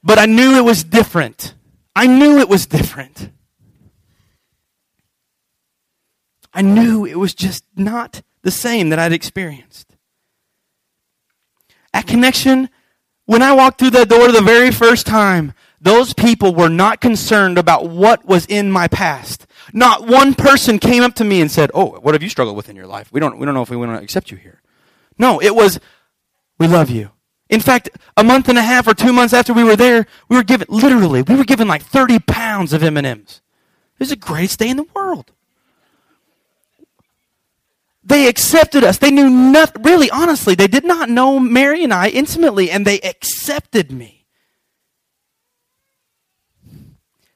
[0.04, 1.54] but I knew it was different.
[1.96, 3.32] I knew it was different.
[6.54, 9.96] I knew it was just not the same that I'd experienced.
[11.94, 12.70] At Connection,
[13.26, 17.58] when I walked through that door the very first time, those people were not concerned
[17.58, 19.46] about what was in my past.
[19.74, 22.70] Not one person came up to me and said, "Oh, what have you struggled with
[22.70, 23.12] in your life?
[23.12, 24.62] We don't we don't know if we want to accept you here."
[25.20, 25.80] No, it was
[26.58, 27.12] we love you.
[27.50, 30.38] In fact, a month and a half or two months after we were there, we
[30.38, 33.42] were given literally we were given like 30 pounds of M&Ms.
[34.00, 35.32] It was the greatest day in the world.
[38.04, 38.98] They accepted us.
[38.98, 39.84] They knew nothing.
[39.84, 44.26] Really, honestly, they did not know Mary and I intimately, and they accepted me.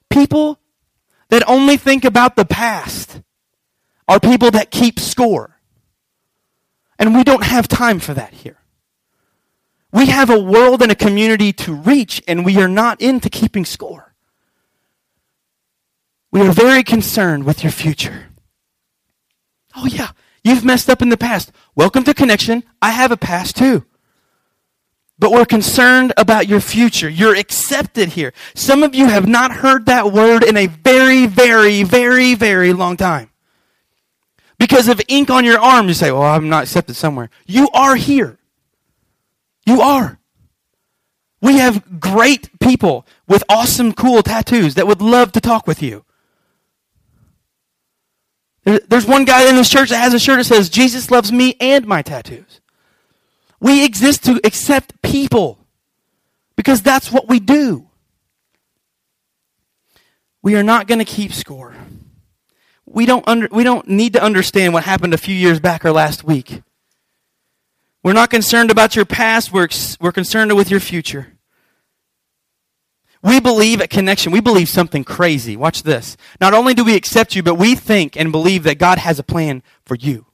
[0.10, 0.60] People
[1.30, 3.22] that only think about the past
[4.08, 5.53] are people that keep score.
[7.04, 8.60] And we don't have time for that here.
[9.92, 13.66] We have a world and a community to reach, and we are not into keeping
[13.66, 14.16] score.
[16.32, 18.28] We are very concerned with your future.
[19.76, 20.12] Oh, yeah,
[20.46, 21.52] you've messed up in the past.
[21.76, 22.64] Welcome to Connection.
[22.82, 23.84] I have a past too.
[25.20, 27.10] But we're concerned about your future.
[27.10, 28.32] You're accepted here.
[28.56, 32.96] Some of you have not heard that word in a very, very, very, very long
[32.96, 33.30] time.
[34.58, 37.30] Because of ink on your arm, you say, Well, I'm not accepted somewhere.
[37.46, 38.38] You are here.
[39.66, 40.20] You are.
[41.42, 46.06] We have great people with awesome, cool tattoos that would love to talk with you.
[48.64, 51.56] There's one guy in this church that has a shirt that says, Jesus loves me
[51.60, 52.62] and my tattoos.
[53.60, 55.60] We exist to accept people
[56.56, 57.90] because that's what we do.
[60.42, 61.76] We are not going to keep score.
[62.94, 65.92] We don't, under, we don't need to understand what happened a few years back or
[65.92, 66.62] last week.
[68.04, 69.68] We're not concerned about your past, we're,
[70.00, 71.34] we're concerned with your future.
[73.24, 75.58] We believe at Connection, we believe something crazy.
[75.58, 76.18] Watch this.
[76.40, 79.24] Not only do we accept you, but we think and believe that God has a
[79.24, 80.28] plan for you.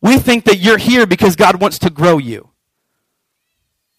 [0.00, 2.50] We think that you're here because God wants to grow you.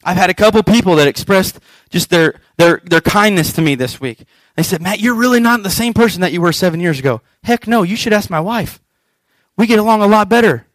[0.03, 4.01] I've had a couple people that expressed just their, their, their kindness to me this
[4.01, 4.25] week.
[4.57, 7.21] They said, Matt, you're really not the same person that you were seven years ago.
[7.43, 8.81] Heck no, you should ask my wife.
[9.55, 10.65] We get along a lot better.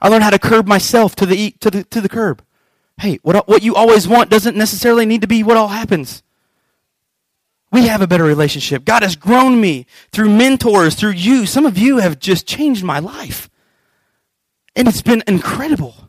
[0.00, 2.42] I learned how to curb myself to the, to the, to the curb.
[2.98, 6.22] Hey, what, what you always want doesn't necessarily need to be what all happens.
[7.70, 8.86] We have a better relationship.
[8.86, 11.44] God has grown me through mentors, through you.
[11.44, 13.50] Some of you have just changed my life.
[14.74, 16.08] And it's been incredible.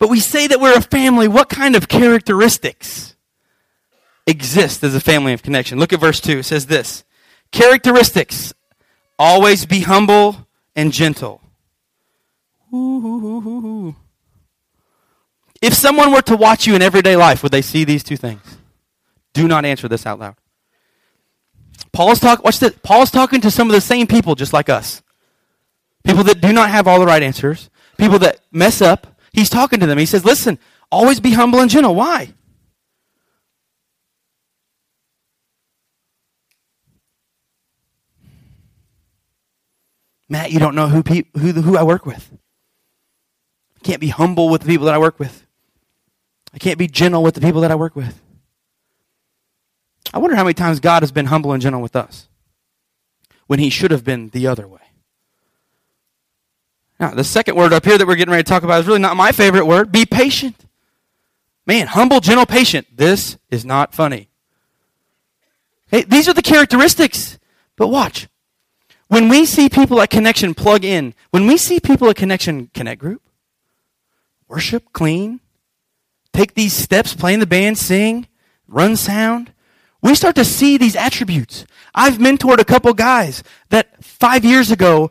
[0.00, 1.28] But we say that we're a family.
[1.28, 3.11] What kind of characteristics
[4.26, 5.78] exist as a family of connection?
[5.78, 6.38] Look at verse 2.
[6.38, 7.04] It says this
[7.50, 8.52] Characteristics
[9.18, 11.40] Always be humble and gentle.
[15.60, 18.42] If someone were to watch you in everyday life, would they see these two things?
[19.32, 20.34] Do not answer this out loud.
[21.92, 22.74] Paul's talk, watch this.
[22.82, 25.02] Paul's talking to some of the same people just like us.
[26.02, 27.70] People that do not have all the right answers.
[27.98, 29.06] People that mess up.
[29.32, 29.98] He's talking to them.
[29.98, 30.58] He says, listen,
[30.90, 31.94] always be humble and gentle.
[31.94, 32.34] Why?
[40.32, 42.32] Matt, you don't know who, pe- who, who I work with.
[43.76, 45.46] I can't be humble with the people that I work with.
[46.54, 48.18] I can't be gentle with the people that I work with.
[50.14, 52.28] I wonder how many times God has been humble and gentle with us
[53.46, 54.80] when he should have been the other way.
[56.98, 59.00] Now, the second word up here that we're getting ready to talk about is really
[59.00, 59.92] not my favorite word.
[59.92, 60.56] Be patient.
[61.66, 62.86] Man, humble, gentle, patient.
[62.96, 64.30] This is not funny.
[65.88, 67.38] Hey, these are the characteristics.
[67.76, 68.28] But watch.
[69.12, 72.98] When we see people at Connection plug in, when we see people at Connection Connect
[72.98, 73.20] Group,
[74.48, 75.40] worship, clean,
[76.32, 78.26] take these steps, play in the band, sing,
[78.66, 79.52] run sound,
[80.00, 81.66] we start to see these attributes.
[81.94, 85.10] I've mentored a couple guys that five years ago,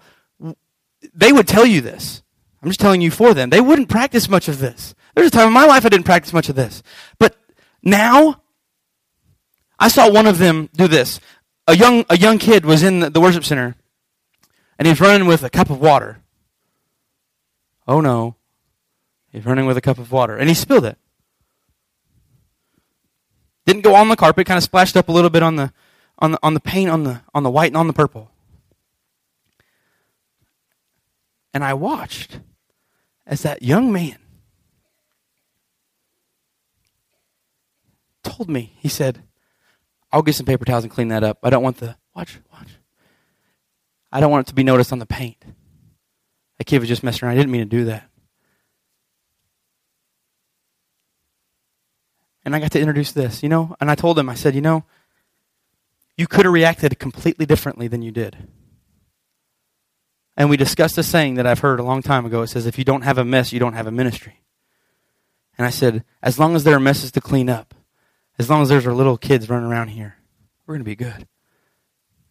[1.13, 2.23] they would tell you this.
[2.63, 3.51] I'm just telling you for them.
[3.51, 4.95] They wouldn't practice much of this.
[5.13, 6.81] There's a time in my life I didn't practice much of this.
[7.19, 7.37] But
[7.83, 8.41] now,
[9.77, 11.19] I saw one of them do this.
[11.67, 13.75] A young, a young kid was in the, the worship center,
[14.81, 16.23] and he was running with a cup of water.
[17.87, 18.35] Oh no.
[19.31, 20.97] He's running with a cup of water, and he spilled it.
[23.67, 25.71] Didn't go on the carpet, kind of splashed up a little bit on the,
[26.17, 28.31] on the, on the paint, on the, on the white and on the purple.
[31.53, 32.39] And I watched
[33.27, 34.17] as that young man
[38.23, 39.21] told me, he said,
[40.11, 41.37] I'll get some paper towels and clean that up.
[41.43, 42.80] I don't want the, watch, watch.
[44.11, 45.43] I don't want it to be noticed on the paint.
[46.57, 47.35] That kid was just messing around.
[47.35, 48.07] I didn't mean to do that.
[52.43, 54.61] And I got to introduce this, you know, and I told him, I said, you
[54.61, 54.83] know,
[56.17, 58.49] you could have reacted completely differently than you did.
[60.35, 62.41] And we discussed a saying that I've heard a long time ago.
[62.41, 64.41] It says, if you don't have a mess, you don't have a ministry.
[65.57, 67.75] And I said, as long as there are messes to clean up,
[68.39, 70.15] as long as there's our little kids running around here,
[70.65, 71.27] we're going to be good.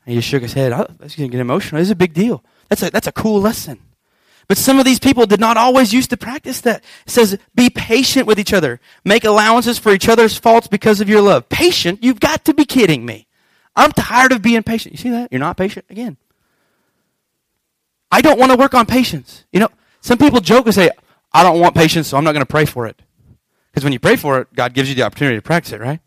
[0.05, 0.73] And he just shook his head.
[0.73, 1.81] Oh, that's going to get emotional.
[1.81, 2.43] It's a big deal.
[2.69, 3.81] That's a, that's a cool lesson.
[4.49, 6.83] But some of these people did not always used to practice that.
[7.07, 8.81] It says, be patient with each other.
[9.05, 11.49] Make allowances for each other's faults because of your love.
[11.49, 12.03] Patient?
[12.03, 13.29] You've got to be kidding me.
[13.77, 14.95] I'm tired of being patient.
[14.95, 15.31] You see that?
[15.31, 16.17] You're not patient again.
[18.11, 19.45] I don't want to work on patience.
[19.53, 19.69] You know,
[20.01, 20.91] some people joke and say,
[21.33, 23.01] I don't want patience, so I'm not going to pray for it.
[23.71, 26.01] Because when you pray for it, God gives you the opportunity to practice it, right?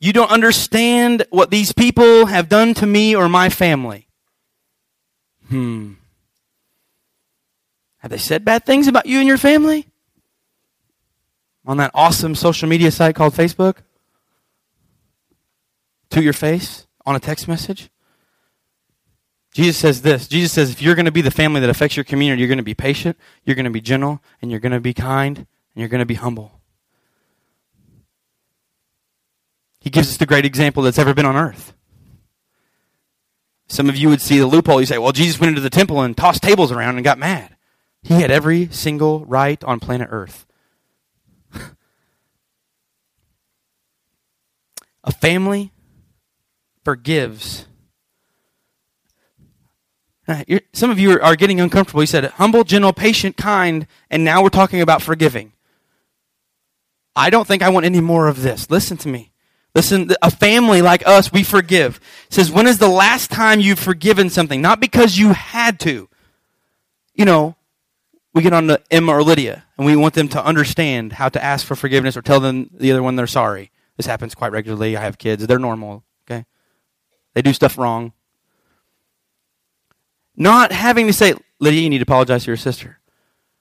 [0.00, 4.06] You don't understand what these people have done to me or my family.
[5.48, 5.94] Hmm.
[7.98, 9.86] Have they said bad things about you and your family?
[11.66, 13.78] On that awesome social media site called Facebook?
[16.10, 16.86] To your face?
[17.04, 17.90] On a text message?
[19.52, 20.28] Jesus says this.
[20.28, 22.58] Jesus says if you're going to be the family that affects your community, you're going
[22.58, 25.46] to be patient, you're going to be gentle, and you're going to be kind, and
[25.74, 26.57] you're going to be humble.
[29.80, 31.72] He gives us the great example that's ever been on earth.
[33.68, 34.80] Some of you would see the loophole.
[34.80, 37.54] You say, well, Jesus went into the temple and tossed tables around and got mad.
[38.02, 40.46] He had every single right on planet Earth.
[45.04, 45.72] A family
[46.84, 47.66] forgives.
[50.72, 52.00] Some of you are getting uncomfortable.
[52.00, 55.52] He said, humble, gentle, patient, kind, and now we're talking about forgiving.
[57.16, 58.70] I don't think I want any more of this.
[58.70, 59.32] Listen to me.
[59.74, 62.00] Listen, a family like us, we forgive.
[62.26, 64.60] It says, when is the last time you've forgiven something?
[64.60, 66.08] Not because you had to.
[67.14, 67.56] You know,
[68.34, 71.42] we get on to Emma or Lydia, and we want them to understand how to
[71.42, 73.70] ask for forgiveness or tell them the other one they're sorry.
[73.96, 74.96] This happens quite regularly.
[74.96, 75.46] I have kids.
[75.46, 76.44] They're normal, okay?
[77.34, 78.12] They do stuff wrong.
[80.36, 83.00] Not having to say, Lydia, you need to apologize to your sister.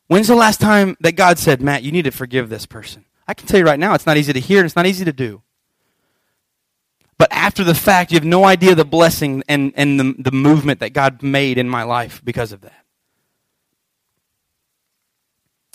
[0.07, 3.05] When's the last time that God said, Matt, you need to forgive this person?
[3.27, 5.03] I can tell you right now, it's not easy to hear and it's not easy
[5.03, 5.41] to do.
[7.17, 10.79] But after the fact, you have no idea the blessing and, and the, the movement
[10.81, 12.85] that God made in my life because of that.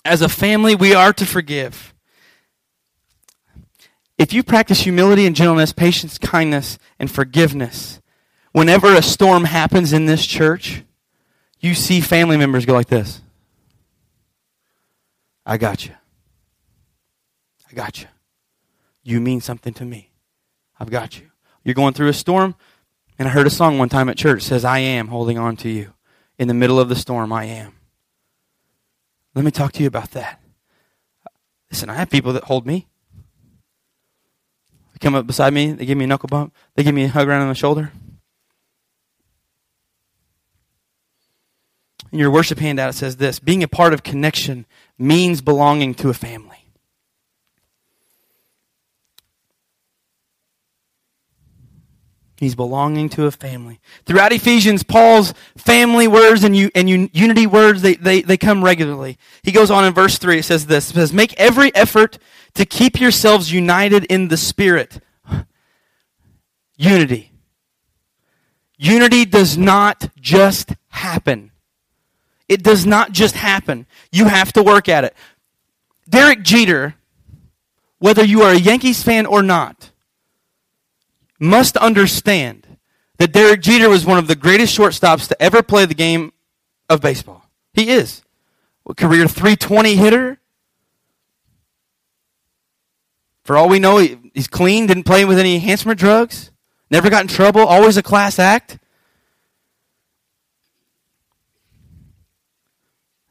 [0.04, 1.94] As a family, we are to forgive.
[4.18, 8.00] If you practice humility and gentleness, patience, kindness, and forgiveness,
[8.52, 10.84] whenever a storm happens in this church,
[11.60, 13.20] you see family members go like this
[15.44, 15.94] I got you.
[17.68, 18.06] I got you.
[19.02, 20.10] You mean something to me.
[20.78, 21.31] I've got you.
[21.64, 22.54] You're going through a storm.
[23.18, 25.68] And I heard a song one time at church says, I am holding on to
[25.68, 25.92] you.
[26.38, 27.74] In the middle of the storm, I am.
[29.34, 30.40] Let me talk to you about that.
[31.70, 32.86] Listen, I have people that hold me.
[34.92, 37.08] They come up beside me, they give me a knuckle bump, they give me a
[37.08, 37.92] hug around the shoulder.
[42.10, 44.66] In your worship handout, it says this being a part of connection
[44.98, 46.61] means belonging to a family.
[52.42, 53.78] He's belonging to a family.
[54.04, 59.16] Throughout Ephesians, Paul's family words and, you, and unity words, they, they, they come regularly.
[59.44, 62.18] He goes on in verse 3, it says this, it says, Make every effort
[62.54, 64.98] to keep yourselves united in the Spirit.
[66.76, 67.30] Unity.
[68.76, 71.52] Unity does not just happen.
[72.48, 73.86] It does not just happen.
[74.10, 75.14] You have to work at it.
[76.08, 76.96] Derek Jeter,
[78.00, 79.91] whether you are a Yankees fan or not,
[81.42, 82.78] must understand
[83.18, 86.32] that Derek Jeter was one of the greatest shortstops to ever play the game
[86.88, 87.50] of baseball.
[87.74, 88.22] He is.
[88.88, 90.40] A career 320 hitter.
[93.44, 96.52] For all we know, he's clean, didn't play with any enhancement drugs,
[96.90, 98.78] never got in trouble, always a class act.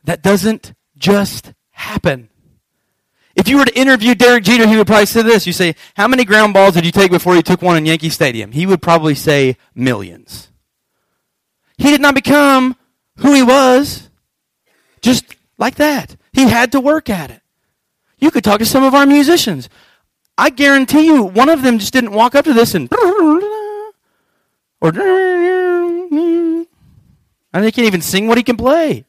[0.03, 2.30] That doesn't just happen.
[3.41, 5.47] If you were to interview Derek Jeter, he would probably say this.
[5.47, 8.11] You say, How many ground balls did you take before you took one in Yankee
[8.11, 8.51] Stadium?
[8.51, 10.49] He would probably say millions.
[11.79, 12.75] He did not become
[13.17, 14.11] who he was
[15.01, 15.25] just
[15.57, 16.15] like that.
[16.33, 17.41] He had to work at it.
[18.19, 19.69] You could talk to some of our musicians.
[20.37, 22.87] I guarantee you, one of them just didn't walk up to this and
[24.81, 24.89] or
[27.53, 29.03] and they can't even sing what he can play.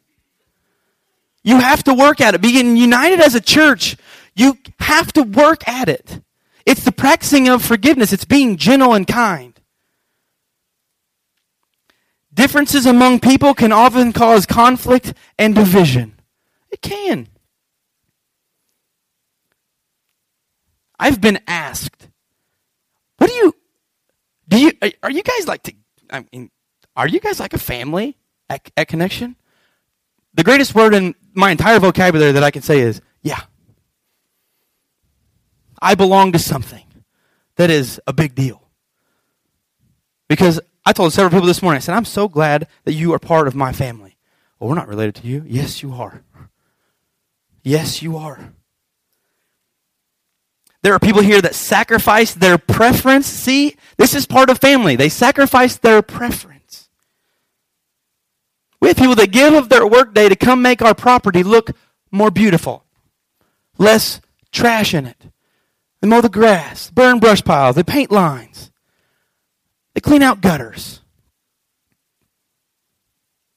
[1.44, 2.40] You have to work at it.
[2.40, 3.96] Being united as a church,
[4.34, 6.20] you have to work at it.
[6.64, 8.12] It's the practicing of forgiveness.
[8.12, 9.58] It's being gentle and kind.
[12.32, 16.18] Differences among people can often cause conflict and division.
[16.70, 17.28] It can.
[20.98, 22.08] I've been asked,
[23.18, 23.54] what do you,
[24.48, 24.72] do you,
[25.02, 25.74] are you guys like to,
[26.10, 26.50] I mean,
[26.96, 28.16] are you guys like a family
[28.48, 29.36] at, at Connection?
[30.34, 33.40] The greatest word in my entire vocabulary that I can say is, yeah.
[35.82, 36.84] I belong to something
[37.56, 38.62] that is a big deal.
[40.28, 43.18] Because I told several people this morning, I said, I'm so glad that you are
[43.18, 44.16] part of my family.
[44.58, 45.44] Well, we're not related to you.
[45.46, 46.22] Yes, you are.
[47.62, 48.54] Yes, you are.
[50.82, 53.26] There are people here that sacrifice their preference.
[53.26, 54.96] See, this is part of family.
[54.96, 56.88] They sacrifice their preference.
[58.80, 61.70] We have people that give of their workday to come make our property look
[62.10, 62.84] more beautiful,
[63.78, 64.20] less
[64.50, 65.26] trash in it.
[66.02, 68.72] They mow the grass, burn brush piles, they paint lines,
[69.94, 71.00] they clean out gutters.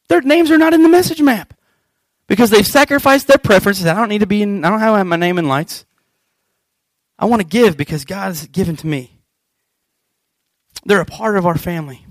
[0.08, 1.56] Their names are not in the message map
[2.28, 3.88] because they've sacrificed their preferences.
[3.88, 5.86] I don't need to be in, I don't have my name in lights.
[7.18, 9.20] I want to give because God's given to me.
[10.86, 12.06] They're a part of our family.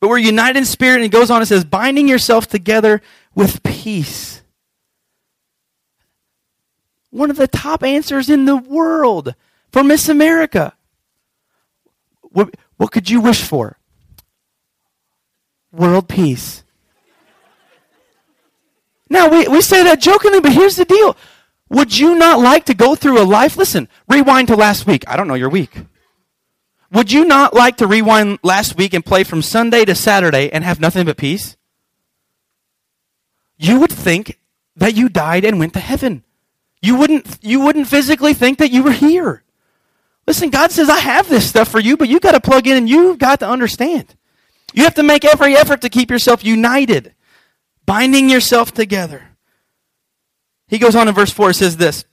[0.00, 3.00] But we're united in spirit, and it goes on and says, binding yourself together
[3.34, 4.37] with peace.
[7.10, 9.34] One of the top answers in the world
[9.72, 10.74] for Miss America.
[12.22, 13.78] What, what could you wish for?
[15.72, 16.64] World peace.
[19.10, 21.16] Now, we, we say that jokingly, but here's the deal.
[21.70, 23.56] Would you not like to go through a life?
[23.56, 25.04] Listen, rewind to last week.
[25.06, 25.82] I don't know your week.
[26.90, 30.64] Would you not like to rewind last week and play from Sunday to Saturday and
[30.64, 31.56] have nothing but peace?
[33.58, 34.38] You would think
[34.76, 36.24] that you died and went to heaven.
[36.80, 39.42] You wouldn't, you wouldn't physically think that you were here.
[40.26, 42.76] Listen, God says, I have this stuff for you, but you got to plug in
[42.76, 44.14] and you've got to understand.
[44.74, 47.14] You have to make every effort to keep yourself united,
[47.86, 49.28] binding yourself together.
[50.68, 52.04] He goes on in verse 4, says this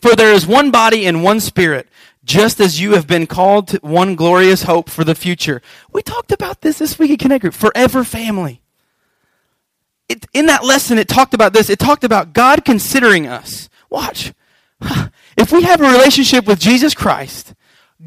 [0.00, 1.88] For there is one body and one spirit,
[2.24, 5.60] just as you have been called to one glorious hope for the future.
[5.92, 8.62] We talked about this this week at Connect Group, forever family.
[10.08, 11.68] It, in that lesson, it talked about this.
[11.68, 13.68] It talked about God considering us.
[13.90, 14.32] Watch.
[15.36, 17.54] If we have a relationship with Jesus Christ,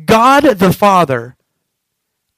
[0.06, 1.38] God the Father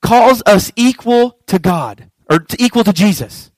[0.04, 3.52] calls us equal to God, or to equal to Jesus.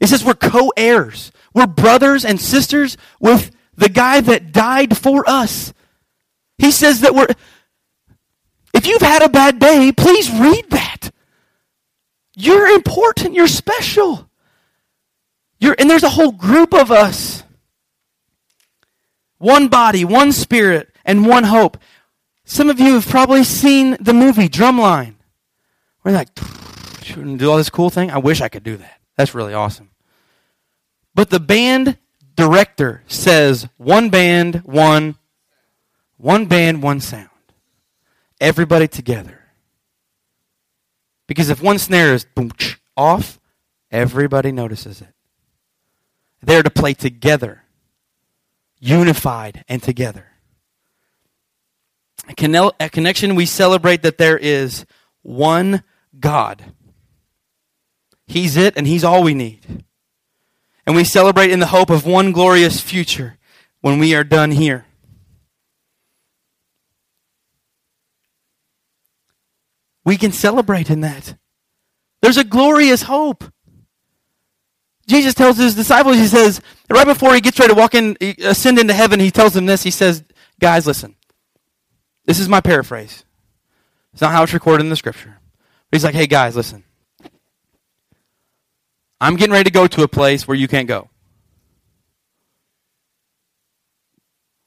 [0.00, 1.30] It says we're co heirs.
[1.54, 5.72] We're brothers and sisters with the guy that died for us.
[6.58, 7.28] He says that we're.
[8.74, 11.12] If you've had a bad day, please read that.
[12.34, 13.34] You're important.
[13.34, 14.28] You're special.
[15.60, 17.43] You're, and there's a whole group of us.
[19.44, 21.76] One body, one spirit, and one hope.
[22.46, 25.16] Some of you have probably seen the movie Drumline.
[26.02, 26.30] We're like,
[27.02, 28.10] shouldn't do all this cool thing.
[28.10, 29.00] I wish I could do that.
[29.18, 29.90] That's really awesome.
[31.14, 31.98] But the band
[32.34, 35.16] director says one band, one,
[36.16, 37.28] one band, one sound.
[38.40, 39.40] Everybody together.
[41.26, 42.50] Because if one snare is boom,
[42.96, 43.38] off,
[43.90, 45.12] everybody notices it.
[46.42, 47.63] They're to play together,
[48.84, 50.26] unified and together.
[52.28, 54.84] At Connection, we celebrate that there is
[55.22, 55.82] one
[56.18, 56.64] God.
[58.26, 59.84] He's it, and He's all we need.
[60.86, 63.38] And we celebrate in the hope of one glorious future
[63.80, 64.86] when we are done here.
[70.04, 71.36] We can celebrate in that.
[72.20, 73.44] There's a glorious hope.
[75.06, 78.78] Jesus tells his disciples, he says, right before he gets ready to walk in, ascend
[78.78, 79.82] into heaven, he tells them this.
[79.82, 80.24] He says,
[80.60, 81.14] Guys, listen.
[82.26, 83.24] This is my paraphrase.
[84.12, 85.38] It's not how it's recorded in the scripture.
[85.90, 86.84] But he's like, Hey, guys, listen.
[89.20, 91.08] I'm getting ready to go to a place where you can't go.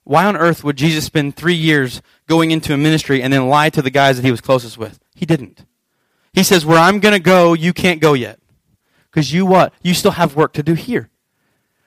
[0.03, 3.69] Why on earth would Jesus spend three years going into a ministry and then lie
[3.69, 4.99] to the guys that he was closest with?
[5.15, 5.65] He didn't.
[6.33, 8.39] He says, Where I'm going to go, you can't go yet.
[9.11, 9.73] Because you what?
[9.81, 11.09] You still have work to do here.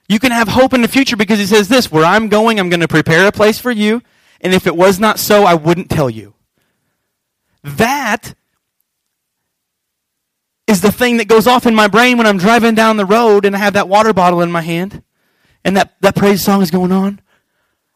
[0.08, 2.68] You can have hope in the future because he says this Where I'm going, I'm
[2.68, 4.02] going to prepare a place for you.
[4.40, 6.34] And if it was not so, I wouldn't tell you.
[7.62, 8.34] That
[10.66, 13.44] is the thing that goes off in my brain when I'm driving down the road
[13.44, 15.02] and I have that water bottle in my hand
[15.64, 17.20] and that, that praise song is going on.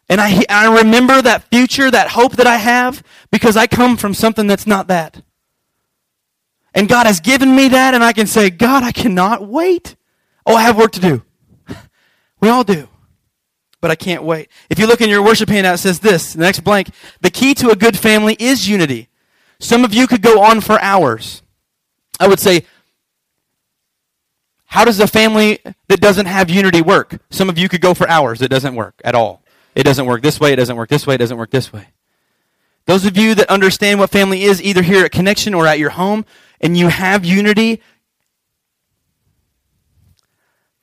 [0.09, 4.13] And I, I remember that future, that hope that I have because I come from
[4.13, 5.23] something that's not that.
[6.75, 9.97] And God has given me that, and I can say, God, I cannot wait.
[10.45, 11.23] Oh, I have work to do.
[12.41, 12.89] We all do.
[13.81, 14.51] But I can't wait.
[14.69, 16.91] If you look in your worship handout, it says this, the next blank,
[17.23, 19.09] the key to a good family is unity.
[19.59, 21.43] Some of you could go on for hours.
[22.21, 22.67] I would say,
[24.67, 27.19] how does a family that doesn't have unity work?
[27.31, 28.43] Some of you could go for hours.
[28.43, 29.43] It doesn't work at all.
[29.75, 31.89] It doesn't work this way, it doesn't work this way, it doesn't work this way.
[32.87, 35.91] Those of you that understand what family is, either here at Connection or at your
[35.91, 36.25] home,
[36.65, 37.83] and you have unity,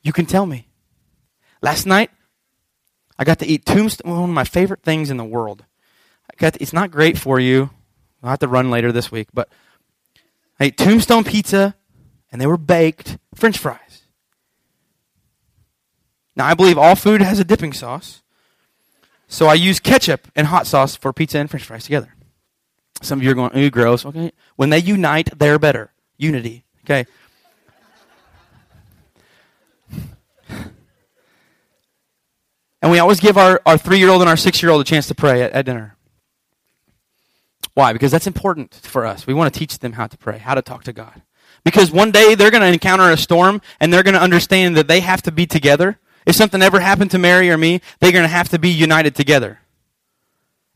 [0.00, 0.68] you can tell me.
[1.60, 2.10] Last night,
[3.18, 5.64] I got to eat tombstone, one of my favorite things in the world.
[6.38, 7.70] To, it's not great for you.
[8.22, 9.48] I'll have to run later this week, but
[10.60, 11.74] I ate tombstone pizza,
[12.30, 14.02] and they were baked French fries.
[16.36, 18.22] Now, I believe all food has a dipping sauce.
[19.26, 22.14] So I use ketchup and hot sauce for pizza and french fries together.
[23.02, 24.06] Some of you are going, ooh, gross.
[24.06, 24.32] Okay.
[24.56, 25.92] When they unite, they're better.
[26.16, 26.64] Unity.
[26.84, 27.04] Okay.
[32.80, 34.84] And we always give our, our three year old and our six year old a
[34.84, 35.96] chance to pray at, at dinner.
[37.74, 37.92] Why?
[37.92, 39.26] Because that's important for us.
[39.26, 41.22] We want to teach them how to pray, how to talk to God.
[41.64, 44.88] Because one day they're going to encounter a storm and they're going to understand that
[44.88, 48.24] they have to be together if something ever happened to Mary or me, they're going
[48.24, 49.58] to have to be united together.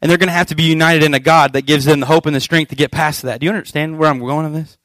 [0.01, 2.07] And they're going to have to be united in a God that gives them the
[2.07, 3.41] hope and the strength to get past that.
[3.41, 4.79] Do you understand where I'm going with this?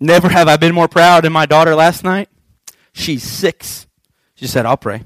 [0.00, 2.28] Never have I been more proud than my daughter last night.
[2.92, 3.86] She's six.
[4.34, 5.04] She said, I'll pray.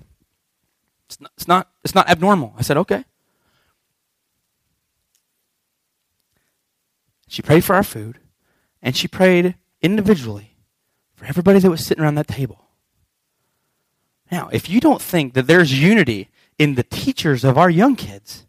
[1.06, 2.54] It's not, it's not, it's not abnormal.
[2.58, 3.04] I said, okay.
[7.28, 8.18] She prayed for our food,
[8.82, 10.56] and she prayed individually
[11.14, 12.66] for everybody that was sitting around that table.
[14.30, 16.28] Now, if you don't think that there's unity
[16.58, 18.46] in the teachers of our young kids,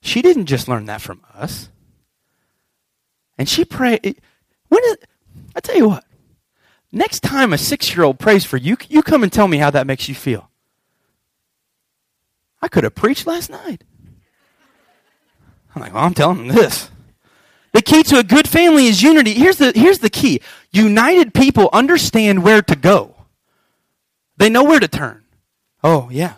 [0.00, 1.68] she didn't just learn that from us.
[3.38, 4.20] And she prayed.
[4.68, 4.96] When is,
[5.54, 6.04] I tell you what,
[6.92, 9.70] next time a six year old prays for you, you come and tell me how
[9.70, 10.50] that makes you feel.
[12.62, 13.84] I could have preached last night.
[15.74, 16.90] I'm like, well, I'm telling them this.
[17.72, 19.34] The key to a good family is unity.
[19.34, 20.40] Here's the, here's the key
[20.72, 23.14] united people understand where to go,
[24.36, 25.24] they know where to turn.
[25.84, 26.34] Oh, yeah.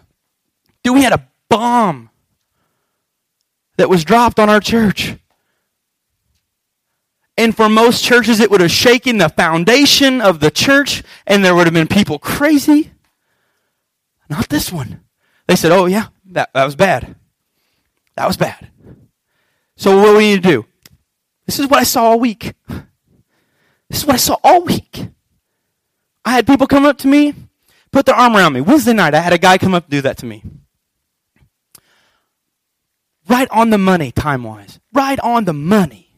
[0.83, 2.11] Dude, we had a bomb
[3.76, 5.16] that was dropped on our church.
[7.37, 11.55] And for most churches, it would have shaken the foundation of the church, and there
[11.55, 12.93] would have been people crazy.
[14.29, 15.05] Not this one.
[15.47, 17.14] They said, Oh, yeah, that, that was bad.
[18.16, 18.70] That was bad.
[19.76, 20.66] So, what do we need to do?
[21.47, 22.55] This is what I saw all week.
[23.89, 25.09] This is what I saw all week.
[26.24, 27.35] I had people come up to me
[27.91, 28.61] put their arm around me.
[28.61, 30.43] Wednesday night, I had a guy come up and do that to me.
[33.29, 34.81] Right on the money, time wise.
[34.93, 36.09] Right on the money.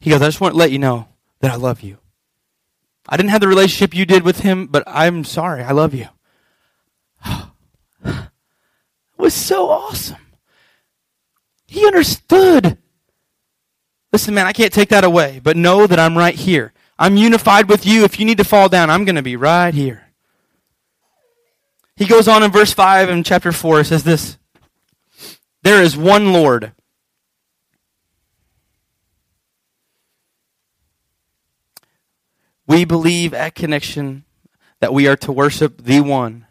[0.00, 1.08] He goes, I just want to let you know
[1.40, 1.98] that I love you.
[3.08, 5.62] I didn't have the relationship you did with him, but I'm sorry.
[5.62, 6.08] I love you.
[8.04, 8.28] it
[9.18, 10.16] was so awesome.
[11.66, 12.78] He understood.
[14.12, 16.72] Listen, man, I can't take that away, but know that I'm right here.
[16.98, 18.04] I'm unified with you.
[18.04, 20.04] If you need to fall down, I'm going to be right here.
[21.96, 24.38] He goes on in verse 5 in chapter 4, it says this
[25.64, 26.72] There is one Lord.
[32.66, 34.24] We believe at Connection
[34.80, 36.46] that we are to worship the one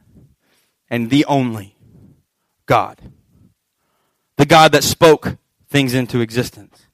[0.90, 1.78] and the only
[2.66, 3.00] God.
[4.38, 5.38] The God that spoke
[5.70, 6.88] things into existence.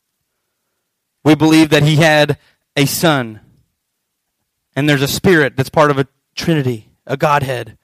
[1.23, 2.37] We believe that he had
[2.75, 3.39] a son,
[4.75, 7.77] and there's a spirit that's part of a trinity, a Godhead.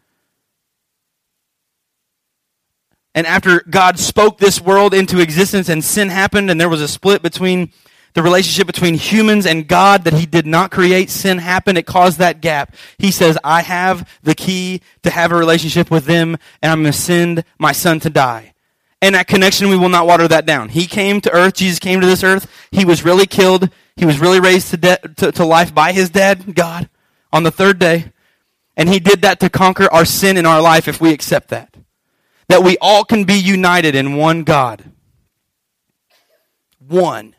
[3.16, 6.88] And after God spoke this world into existence and sin happened and there was a
[6.88, 7.72] split between
[8.14, 11.10] the relationship between humans and God that he did not create.
[11.10, 11.78] Sin happened.
[11.78, 12.76] It caused that gap.
[12.98, 16.92] He says, I have the key to have a relationship with them and I'm going
[16.92, 18.54] to send my son to die.
[19.02, 20.70] And that connection, we will not water that down.
[20.70, 21.56] He came to earth.
[21.56, 22.52] Jesus came to this earth.
[22.72, 23.70] He was really killed.
[23.96, 26.90] He was really raised to, de- to, to life by his dad, God,
[27.32, 28.12] on the third day.
[28.76, 31.76] And he did that to conquer our sin in our life if we accept that.
[32.48, 34.92] That we all can be united in one God.
[36.80, 37.36] One.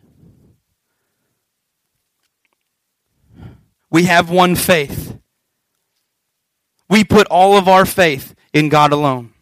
[3.91, 5.17] We have one faith.
[6.89, 9.33] We put all of our faith in God alone.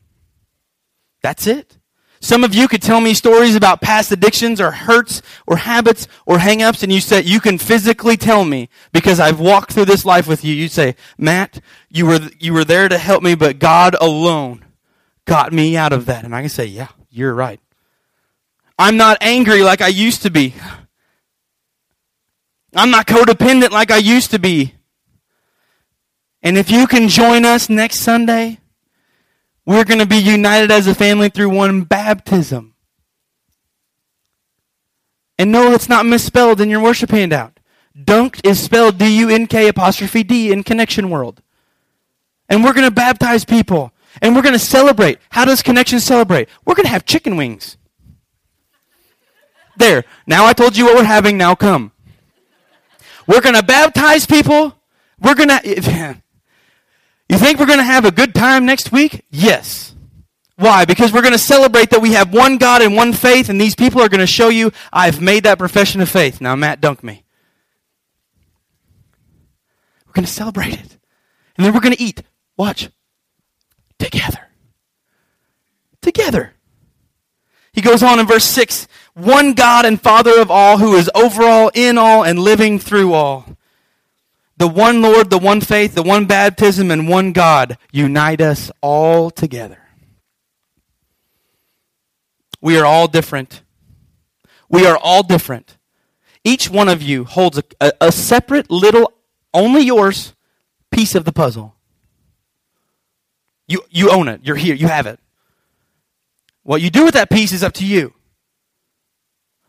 [1.23, 1.79] That's it.
[2.21, 6.39] Some of you could tell me stories about past addictions or hurts or habits or
[6.39, 10.27] hangups, and you said you can physically tell me because I've walked through this life
[10.27, 10.55] with you.
[10.55, 11.61] You say, Matt,
[11.91, 14.65] you were you were there to help me, but God alone
[15.25, 16.25] got me out of that.
[16.25, 17.61] And I can say, Yeah, you're right.
[18.79, 20.55] I'm not angry like I used to be.
[22.75, 24.75] I'm not codependent like I used to be.
[26.43, 28.59] And if you can join us next Sunday,
[29.65, 32.75] we're going to be united as a family through one baptism.
[35.39, 37.59] And no, it's not misspelled in your worship handout.
[37.97, 41.41] Dunked is spelled D U N K apostrophe D in Connection World.
[42.49, 43.93] And we're going to baptize people.
[44.23, 45.19] And we're going to celebrate.
[45.31, 46.49] How does Connection celebrate?
[46.65, 47.77] We're going to have chicken wings.
[49.77, 50.05] There.
[50.27, 51.37] Now I told you what we're having.
[51.37, 51.93] Now come.
[53.27, 54.77] We're going to baptize people.
[55.21, 56.23] We're going to.
[57.29, 59.25] You think we're going to have a good time next week?
[59.31, 59.95] Yes.
[60.57, 60.85] Why?
[60.85, 63.75] Because we're going to celebrate that we have one God and one faith, and these
[63.75, 66.41] people are going to show you, I've made that profession of faith.
[66.41, 67.25] Now, Matt, dunk me.
[70.07, 70.99] We're going to celebrate it.
[71.57, 72.23] And then we're going to eat.
[72.57, 72.89] Watch.
[73.99, 74.49] Together.
[76.01, 76.53] Together.
[77.73, 81.45] He goes on in verse 6 One God and Father of all, who is over
[81.45, 83.55] all, in all, and living through all
[84.57, 89.31] the one Lord, the one faith, the one baptism, and one God unite us all
[89.31, 89.79] together.
[92.61, 93.63] We are all different.
[94.69, 95.77] We are all different.
[96.45, 99.13] Each one of you holds a, a, a separate little,
[99.53, 100.35] only yours,
[100.91, 101.74] piece of the puzzle.
[103.67, 104.41] You, you own it.
[104.45, 104.75] You're here.
[104.75, 105.19] You have it.
[106.63, 108.15] What you do with that piece is up to you.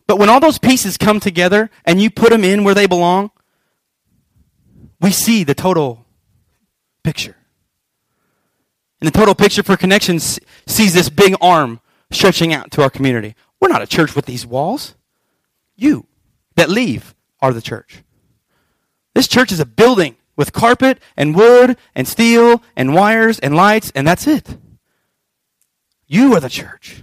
[0.06, 3.30] But when all those pieces come together and you put them in where they belong,
[5.00, 6.06] we see the total
[7.02, 7.36] picture.
[9.00, 11.80] And the total picture for connections sees this big arm
[12.10, 13.34] stretching out to our community.
[13.60, 14.94] We're not a church with these walls.
[15.76, 16.06] You
[16.54, 18.02] that leave are the church.
[19.14, 23.90] This church is a building with carpet and wood and steel and wires and lights,
[23.94, 24.58] and that's it.
[26.06, 27.02] You are the church.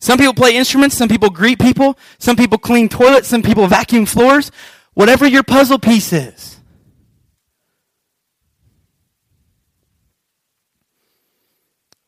[0.00, 4.06] Some people play instruments, some people greet people, some people clean toilets, some people vacuum
[4.06, 4.50] floors.
[4.94, 6.58] Whatever your puzzle piece is.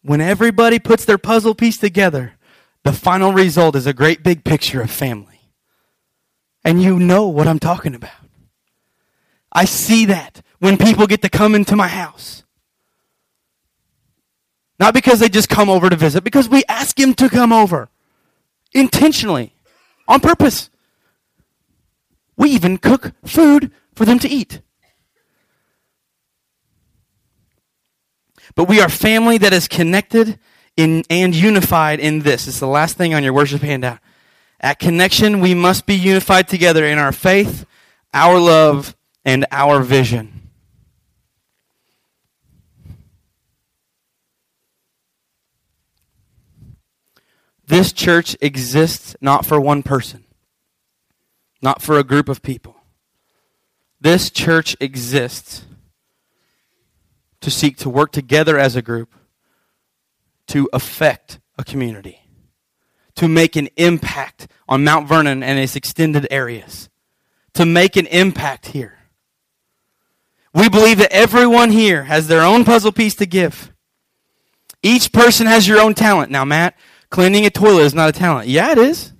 [0.03, 2.35] When everybody puts their puzzle piece together,
[2.85, 5.41] the final result is a great big picture of family.
[6.65, 8.28] And you know what I'm talking about.
[9.53, 12.45] I see that when people get to come into my house.
[14.79, 17.89] Not because they just come over to visit, because we ask them to come over
[18.73, 19.55] intentionally,
[20.07, 20.71] on purpose.
[22.37, 24.61] We even cook food for them to eat.
[28.55, 30.39] But we are family that is connected
[30.77, 32.47] in, and unified in this.
[32.47, 33.99] It's the last thing on your worship handout.
[34.61, 37.67] At connection, we must be unified together in our faith,
[38.13, 38.97] our love,
[39.29, 40.51] and our vision.
[47.67, 50.25] This church exists not for one person
[51.61, 52.77] not for a group of people.
[54.01, 55.65] This church exists
[57.41, 59.15] to seek to work together as a group
[60.49, 62.23] to affect a community,
[63.17, 66.89] to make an impact on Mount Vernon and its extended areas,
[67.55, 68.98] to make an impact here.
[70.59, 73.73] We believe that everyone here has their own puzzle piece to give.
[74.83, 76.33] Each person has your own talent.
[76.33, 76.77] Now, Matt,
[77.11, 78.49] cleaning a toilet is not a talent.
[78.49, 79.13] Yeah, it is.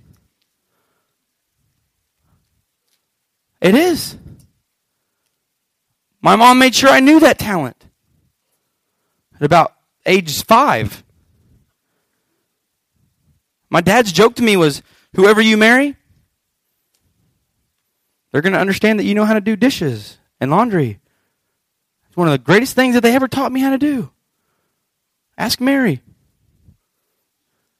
[3.61, 4.17] It is.
[6.21, 7.85] My mom made sure I knew that talent
[9.35, 9.73] at about
[10.05, 11.05] age five.
[13.69, 14.81] My dad's joke to me was
[15.15, 15.95] whoever you marry,
[18.31, 20.99] they're going to understand that you know how to do dishes and laundry.
[22.09, 24.11] It's one of the greatest things that they ever taught me how to do.
[25.37, 26.01] Ask Mary.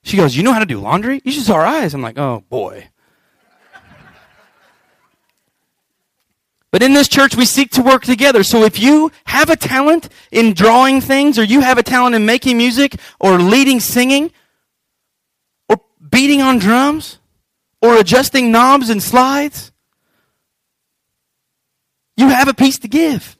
[0.03, 1.21] She goes, You know how to do laundry?
[1.23, 1.93] You should saw her eyes.
[1.93, 2.87] I'm like, Oh boy.
[6.71, 8.43] But in this church, we seek to work together.
[8.43, 12.25] So if you have a talent in drawing things, or you have a talent in
[12.27, 14.31] making music, or leading singing,
[15.67, 17.17] or beating on drums,
[17.81, 19.71] or adjusting knobs and slides,
[22.15, 23.38] you have a piece to give.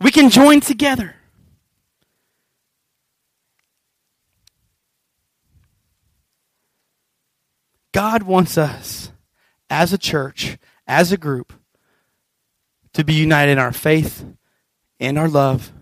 [0.00, 1.14] We can join together.
[7.92, 9.12] God wants us
[9.68, 11.52] as a church, as a group,
[12.94, 14.24] to be united in our faith,
[14.98, 15.72] in our love,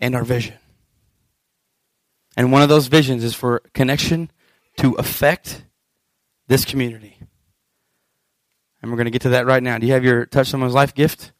[0.00, 0.54] and our vision.
[2.36, 4.30] And one of those visions is for connection
[4.78, 5.64] to affect
[6.48, 7.18] this community.
[8.80, 9.78] And we're going to get to that right now.
[9.78, 11.32] Do you have your Touch Someone's Life gift?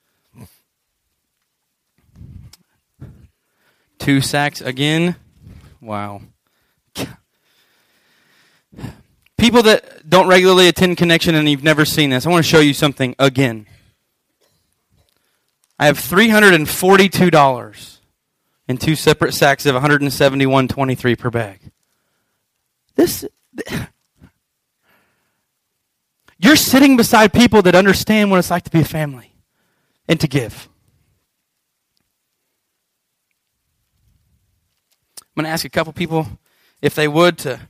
[4.02, 5.16] Two sacks again.
[5.80, 6.20] Wow.
[9.38, 12.58] People that don't regularly attend Connection and you've never seen this, I want to show
[12.58, 13.68] you something again.
[15.78, 17.98] I have $342
[18.66, 21.60] in two separate sacks of 171.23 per bag.
[22.96, 23.24] This
[26.38, 29.32] You're sitting beside people that understand what it's like to be a family
[30.08, 30.68] and to give.
[35.34, 36.28] I'm going to ask a couple people
[36.82, 37.60] if they would to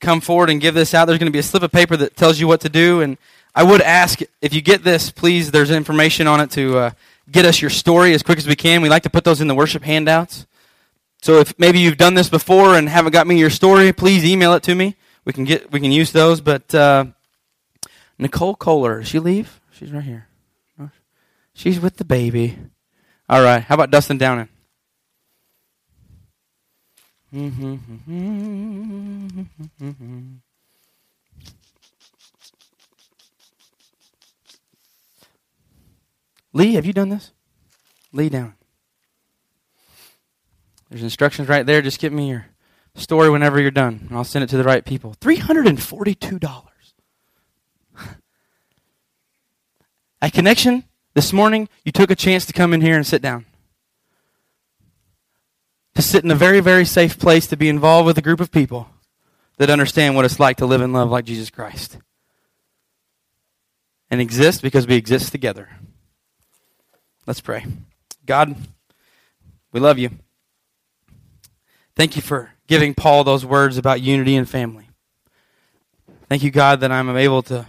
[0.00, 1.04] come forward and give this out.
[1.04, 3.02] There's going to be a slip of paper that tells you what to do.
[3.02, 3.18] And
[3.54, 6.90] I would ask if you get this, please, there's information on it to uh,
[7.30, 8.80] get us your story as quick as we can.
[8.80, 10.46] We like to put those in the worship handouts.
[11.20, 14.54] So if maybe you've done this before and haven't got me your story, please email
[14.54, 14.96] it to me.
[15.24, 16.40] We can get we can use those.
[16.40, 17.04] But uh,
[18.18, 19.60] Nicole Kohler, did she leave?
[19.70, 20.28] She's right here.
[21.54, 22.58] She's with the baby.
[23.28, 23.62] All right.
[23.62, 24.48] How about Dustin Downing?
[27.32, 29.28] Mm-hmm.
[36.52, 37.30] Lee, have you done this?
[38.12, 38.54] Lee down.
[40.90, 41.80] There's instructions right there.
[41.80, 42.48] Just give me your
[42.94, 45.14] story whenever you're done, and I'll send it to the right people.
[45.20, 46.64] $342.
[50.20, 53.46] At Connection, this morning, you took a chance to come in here and sit down
[55.94, 58.50] to sit in a very, very safe place to be involved with a group of
[58.50, 58.88] people
[59.58, 61.98] that understand what it's like to live and love like Jesus Christ.
[64.10, 65.70] And exist because we exist together.
[67.26, 67.64] Let's pray.
[68.26, 68.56] God,
[69.72, 70.10] we love you.
[71.94, 74.88] Thank you for giving Paul those words about unity and family.
[76.28, 77.66] Thank you, God, that I'm able to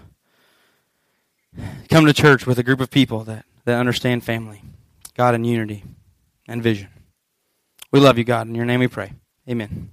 [1.89, 4.61] come to church with a group of people that, that understand family,
[5.15, 5.83] God, and unity
[6.47, 6.87] and vision.
[7.93, 8.47] We love you, God.
[8.47, 9.13] In your name we pray.
[9.47, 9.91] Amen.